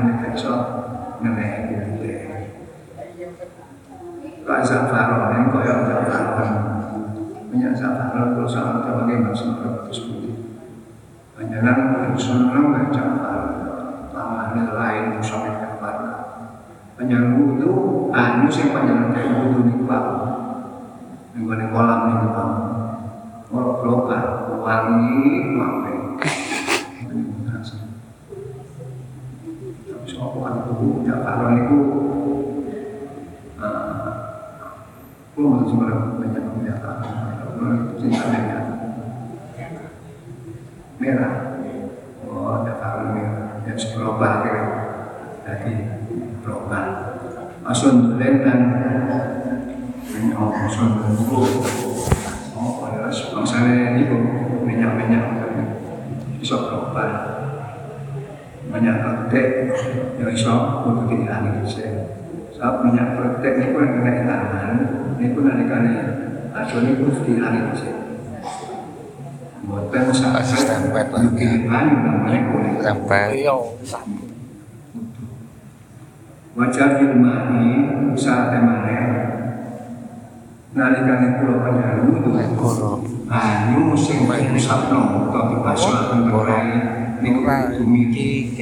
[4.67, 6.51] zafaron ini kaya zafaron
[7.55, 8.83] minyak zafaron kalau sama
[9.87, 10.35] terus putih
[12.91, 13.55] zafaron
[14.11, 15.05] tangan lain
[17.39, 19.87] wudhu anu panjalan kayak wudhu niku
[21.39, 22.29] Minggu kolam niku
[23.49, 26.21] Kalau global, wangi, mampe.
[29.89, 31.79] Tapi soal kan itu, ya kalau itu,
[35.33, 36.97] aku mau sebenarnya banyak kelihatan,
[37.97, 38.69] cinta merah,
[41.01, 41.35] merah,
[42.29, 44.65] oh ada kalau merah, ya global kira,
[45.49, 45.73] jadi
[46.45, 46.87] global.
[47.65, 48.45] Asun dan
[50.09, 50.91] ini oh asun.
[51.29, 51.45] Oh,
[53.39, 54.03] adalah bangsanya ini
[54.67, 55.25] minyak-minyak
[56.43, 57.11] bisa berubah
[58.67, 59.71] minyak protek
[60.19, 62.19] yang bisa untuk dihilangi saya
[62.51, 64.75] saat minyak protek ini pun kena hilangan
[65.23, 65.91] ini pun ada kali
[66.51, 67.11] asal ini pun
[67.79, 67.97] saya
[69.69, 71.21] buatan stempet lah.
[71.29, 72.81] yukihan namanya kulit.
[72.81, 73.45] Sampai
[76.57, 77.71] wajar ilmahi
[78.17, 78.51] saat
[82.03, 83.18] wudu Koro.
[83.29, 86.65] Banyu sing diusapno utawa dibasuhaken tengah
[87.21, 88.57] niku kudu milih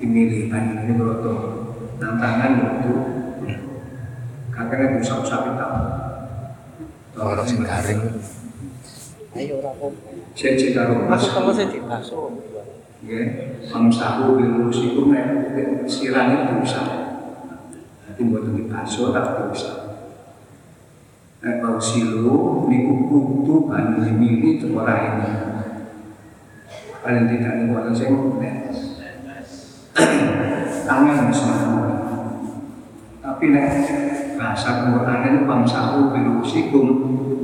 [0.00, 1.34] dimilih banyu ini broto
[2.00, 2.94] nang tangan itu
[4.48, 5.68] kakeknya usap-usap itu
[7.16, 8.12] Koro sing garing.
[9.32, 9.88] Ayo ora kok.
[10.36, 12.28] saya cerita rumah Masuk kalau saya dibasuh.
[13.08, 13.20] ya
[13.72, 15.48] pangsahu bilusikum nek
[15.88, 16.84] sirane diusap.
[18.04, 19.85] Nanti buat dibasuh tak diusap
[21.36, 25.28] Bau silu, niku kudu banyu dimili ora ini.
[27.04, 28.10] Paling tidak niku wonten sing
[28.40, 28.72] nek
[30.88, 31.80] tangan mampu.
[33.20, 33.66] Tapi nek
[34.40, 36.86] bahasa Quran itu pamsahu bilusikum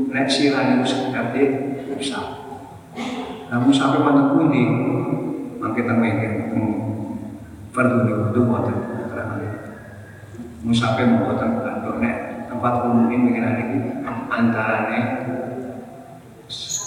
[0.09, 1.45] nek sirane wis kate
[1.95, 2.27] usap.
[3.53, 4.63] Namun sampai pada pundi?
[5.63, 6.29] Mangke teng mengke
[7.71, 8.77] perlu niku wonten.
[10.63, 11.35] Musape mau
[12.63, 13.79] umum ini mengenai ini
[14.31, 15.03] antaranya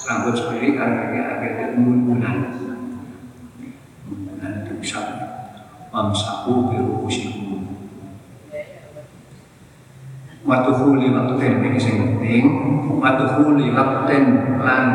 [0.07, 2.55] rambut sendiri karena akhirnya menggunakan.
[4.07, 4.99] Menggunakan itu bisa
[5.91, 7.45] mamsaku biru usiku
[10.45, 12.45] waktu huli waktu ten ini yang penting.
[13.01, 14.23] Waktu huli waktu ten
[14.61, 14.85] lan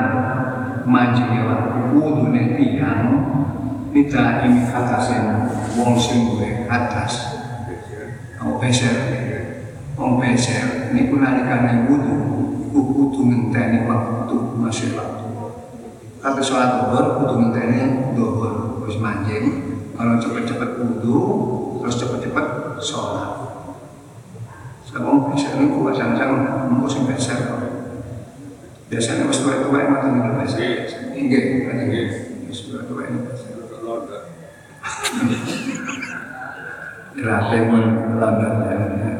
[0.86, 3.06] majinya waktu kudu tiang.
[3.90, 6.38] Tidak ini katasen wong sing
[6.70, 7.42] atas.
[8.38, 9.29] Au beser
[10.00, 12.16] wong beser niku nalikane wudu
[12.72, 15.28] kudu ngenteni waktu masih waktu.
[16.20, 19.44] Kata sholat duhur, kudu ngenteni duhur Terus manjing
[19.96, 21.16] Kalau cepet-cepet wudu
[21.80, 22.46] Terus cepet-cepet
[22.84, 23.32] sholat
[24.84, 27.64] Sebab beser niku pasang-pasang Mau sing beser kok.
[28.92, 30.68] Biasanya tua-tua yang mati nih beser
[31.16, 32.08] Inggih, inggih
[32.44, 33.56] Pas tua-tua yang beser
[37.16, 37.84] Gratis pun
[38.20, 39.19] London ya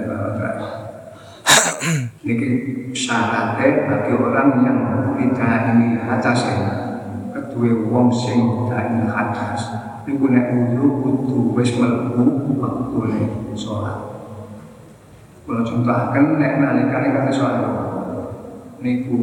[2.31, 2.49] Ini
[2.95, 4.79] syaratnya bagi orang yang
[5.19, 6.71] tidak ini atas ya
[7.35, 9.61] Kedua wong sing tidak ini atas
[10.07, 13.99] Ini nek wudu kudu wis mlebu waktune sholat.
[15.43, 17.63] Kalau contohkan nek nalikane kata sholat.
[18.79, 19.19] Niku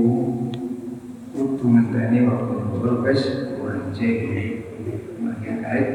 [1.31, 3.21] kudu ngenteni waktu zuhur wis
[3.63, 4.17] wajib.
[5.23, 5.87] Bagian kait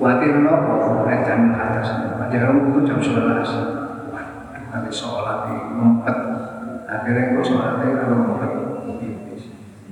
[0.00, 3.79] Kuatir nopo, nek jam atas Padahal itu jam 11
[4.70, 6.18] Nanti sholat di ngumpet
[6.86, 8.50] Akhirnya kok sholatnya kalau ngumpet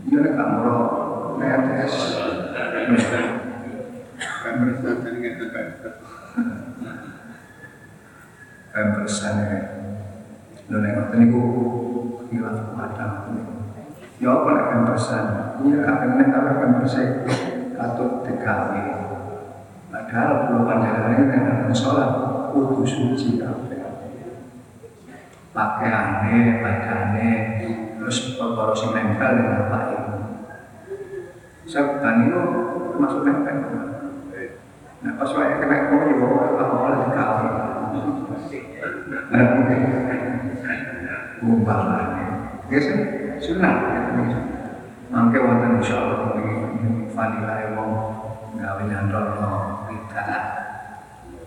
[0.06, 0.72] Ini ada kamu
[1.38, 1.94] PRTS
[4.18, 5.74] Pemeriksaan terkait
[8.72, 9.78] Pembersannya
[10.68, 11.42] Lho nek ngoten niku
[12.28, 13.40] hilaf padang.
[14.20, 15.24] Ya apa nek pembersan?
[15.64, 17.24] Iya nek kabeh pembersan
[17.72, 18.84] katut digawe.
[19.88, 22.10] Padahal kula panjenengane nek sholat
[22.52, 23.67] kudu suci kabeh.
[25.58, 27.30] Pakaiane, badane,
[27.98, 30.14] terus perkara sing nempel dengan apa ini.
[31.66, 32.42] Sebutan itu
[32.94, 33.58] termasuk nempel.
[35.02, 36.30] Nah pas wae kena koyo
[36.62, 37.46] apa oleh digawe.
[41.42, 42.26] Umpamanya,
[42.70, 42.94] biasa
[43.42, 43.74] sunnah.
[45.10, 47.92] Mangke wonten insyaallah ini fadilah wong
[48.62, 50.22] gawe nyantolno kita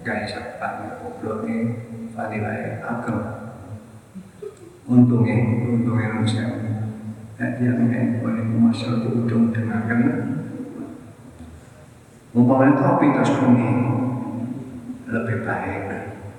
[0.03, 1.79] gawe sepat goblok ini
[2.11, 3.40] fadilah ageng.
[4.89, 5.37] Untungnya,
[5.69, 6.45] untungnya manusia.
[7.37, 10.01] Jadi yang ini boleh masalah itu ujung dengarkan.
[12.31, 13.77] Umpamanya topi tas kuning
[15.09, 15.83] lebih baik.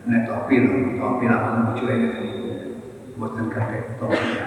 [0.07, 2.11] Nek topi lho, topi lah kan lucu ya
[3.15, 4.47] buatan kakek topi ya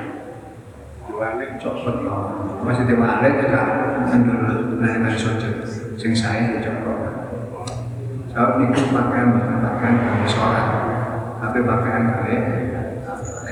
[1.05, 2.17] Diwalik copot lho
[2.65, 3.61] masih diwalik juga
[4.09, 5.63] mendul nah dari sojot.
[5.95, 6.97] Sing saya ya copot
[8.35, 10.67] sebab niku pakaian bukan pakaian kami sholat.
[11.39, 12.03] Tapi pakaian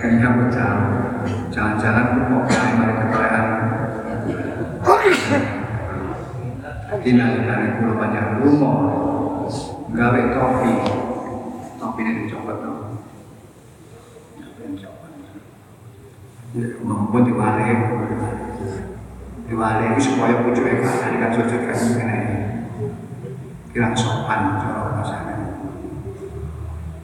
[0.03, 0.73] kayaknya bocah
[1.47, 3.47] jangan-jangan kok kayak mari ketoleran
[7.03, 8.39] Dinalikan kulo panjang.
[8.39, 8.75] Rumah
[9.91, 10.71] gawe topi.
[11.75, 12.57] Topi ini dicopot.
[12.63, 12.79] Dong
[16.85, 17.67] maupun diwale
[19.49, 19.83] diwale.
[19.97, 21.75] Itu supaya pucuk dari kan sujud kan.
[21.75, 22.17] Kena
[23.73, 25.35] kira sopan cara bahasanya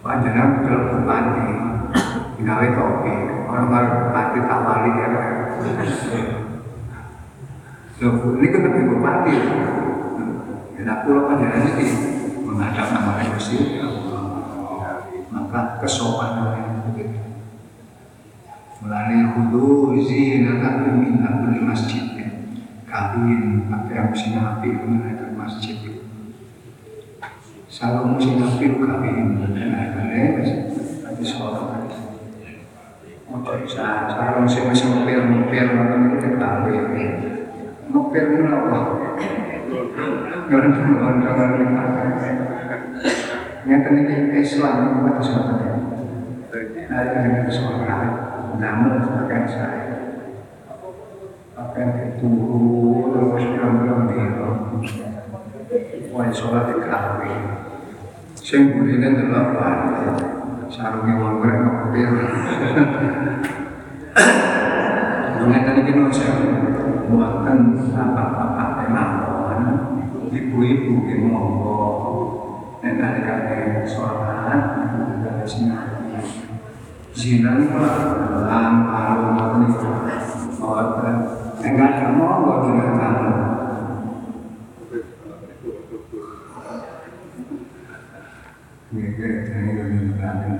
[0.05, 1.49] panjenengan kalau bupati
[2.39, 3.15] gawe topi
[3.47, 5.07] orang baru bupati tak wali ya
[7.99, 9.35] Loh, ini kan lebih bupati
[10.79, 11.87] Ya, pulau panjenengan ini
[12.47, 13.83] menghadap nama Yesus
[15.29, 17.19] maka kesopanan yang begitu
[18.79, 22.05] melalui hudu zinatakum inna kulli masjid.
[22.89, 25.77] Kawin pakai musim api menaikkan masjid.
[27.69, 30.09] Kalau musim api kawin menaikkan
[31.05, 31.88] nanti sholat
[33.69, 36.73] Sa sarung sing wis ngepil-ngepil ngoten niku dikawe.
[37.93, 38.79] Ngepil niku apa?
[40.49, 41.29] Ngono-ngono
[43.69, 45.77] Ngeten iki Islam apa sebenarnya?
[46.89, 48.01] Ada yang sekolah,
[48.57, 50.17] namun sebagian saya
[51.53, 52.33] akan itu
[53.13, 53.45] terus
[54.09, 54.49] dino.
[56.09, 57.29] Wah, sholat di kafe.
[58.41, 59.69] Sing bulinan apa?
[60.69, 62.13] Sarungnya wong keren ngepil.
[65.49, 66.45] Ngeten iki nu saya
[67.09, 69.11] buatkan apa-apa emang
[70.29, 71.81] ibu-ibu ki monggo.
[72.85, 73.33] Nek nalika
[73.89, 74.61] sholat
[74.93, 76.21] ada sinari
[77.17, 79.89] zina ini pelan palu ngoten niku
[80.61, 81.15] ngoten.
[81.65, 82.93] Enggak ada monggo tidak
[88.89, 89.21] Mereka
[89.53, 90.53] ini lebih berani.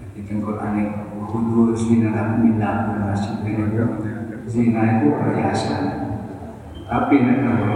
[0.00, 1.04] Jadi tengkol aneh,
[1.76, 3.76] zina minat masjid ini
[4.48, 5.84] Zina itu perhiasan.
[6.84, 7.14] Tapi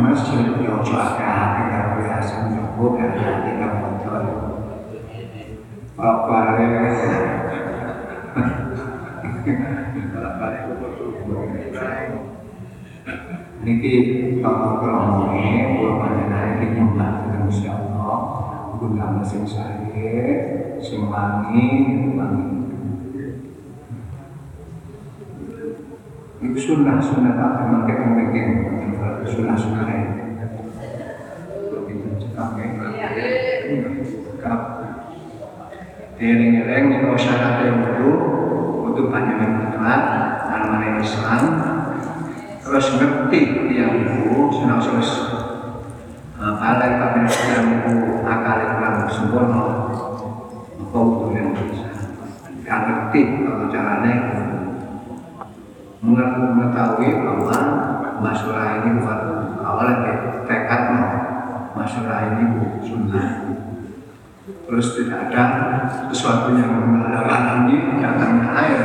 [0.00, 2.56] masjid yo ojo akeh-akeh karo perhiasan
[2.96, 4.22] ada karo motor.
[5.98, 6.38] Apa
[13.58, 13.94] Niki
[14.38, 17.12] kalau keromongnya, kalau panjenengan ini nyembah
[17.42, 18.47] Gusti Allah,
[18.78, 21.66] guna sing sae, sing wangi,
[22.14, 22.46] wangi.
[26.38, 28.46] Itu sunnah sunnah tak kita mungkin
[29.26, 30.10] sunnah sunnah ini.
[31.74, 32.64] Begitu cekake.
[34.38, 34.60] Kap.
[36.18, 38.10] Dereng-dereng ini syarat yang dulu
[38.90, 40.02] untuk panjangan mutlak,
[40.50, 41.42] almanin Islam,
[42.58, 45.10] terus ngerti yang ibu senang terus
[46.38, 48.58] kalian tapi yang ibu akal
[49.08, 49.88] sempurna.
[50.88, 51.88] Kau butuh yang bisa
[52.64, 54.14] yang ngerti kalau caranya?
[55.98, 57.58] Mengetahui bahwa
[58.22, 59.20] masalah ini bukan
[59.58, 60.82] awalnya tekad
[61.74, 62.44] masalah ini
[62.80, 63.28] sunnah.
[64.68, 65.44] Terus tidak ada
[66.12, 68.80] sesuatu yang menghalangi datangnya air.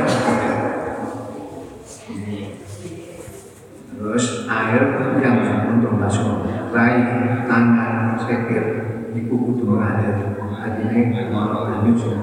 [3.94, 4.82] Terus air
[5.22, 5.38] yang
[5.76, 6.44] untuk masuk
[6.74, 6.98] rai
[7.46, 12.18] tangan sekir ibu kudu hadirin mau menyusun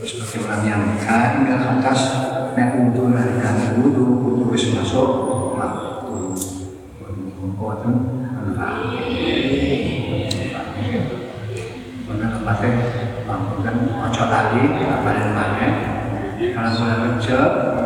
[0.00, 2.00] terus bagi orang yang hingga ke atas
[2.56, 5.08] nek wudhu narikan wudhu wudhu wis masuk
[5.60, 5.92] waktu.
[7.54, 7.94] Kuatan
[12.04, 12.70] Mana tempatnya
[13.24, 15.72] mampukan ojo tali panen-panen
[16.50, 17.38] kalau mulai kerja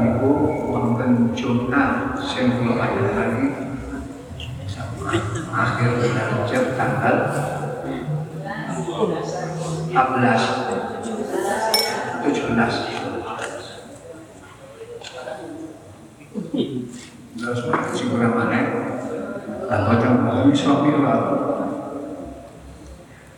[0.02, 0.32] minggu
[0.72, 2.80] wonten Jumat sing kula
[5.52, 7.16] akhir bulan Rajab tanggal
[8.98, 9.94] 14 17
[17.38, 17.62] Terus
[17.94, 18.58] sing kurang mana?
[19.70, 21.30] Lah bocah bumi sopi lah.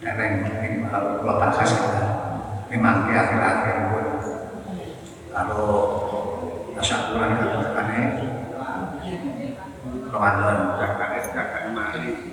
[0.01, 1.77] Dereng ini hal kula takas
[2.73, 4.07] memang ke akhir-akhir pun
[5.29, 5.69] kalau
[6.73, 8.03] masa bulan katakannya
[10.09, 12.30] Ramadan KKS KKS mari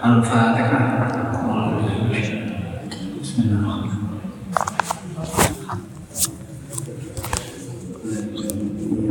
[0.00, 1.19] 阿鲁巴，来看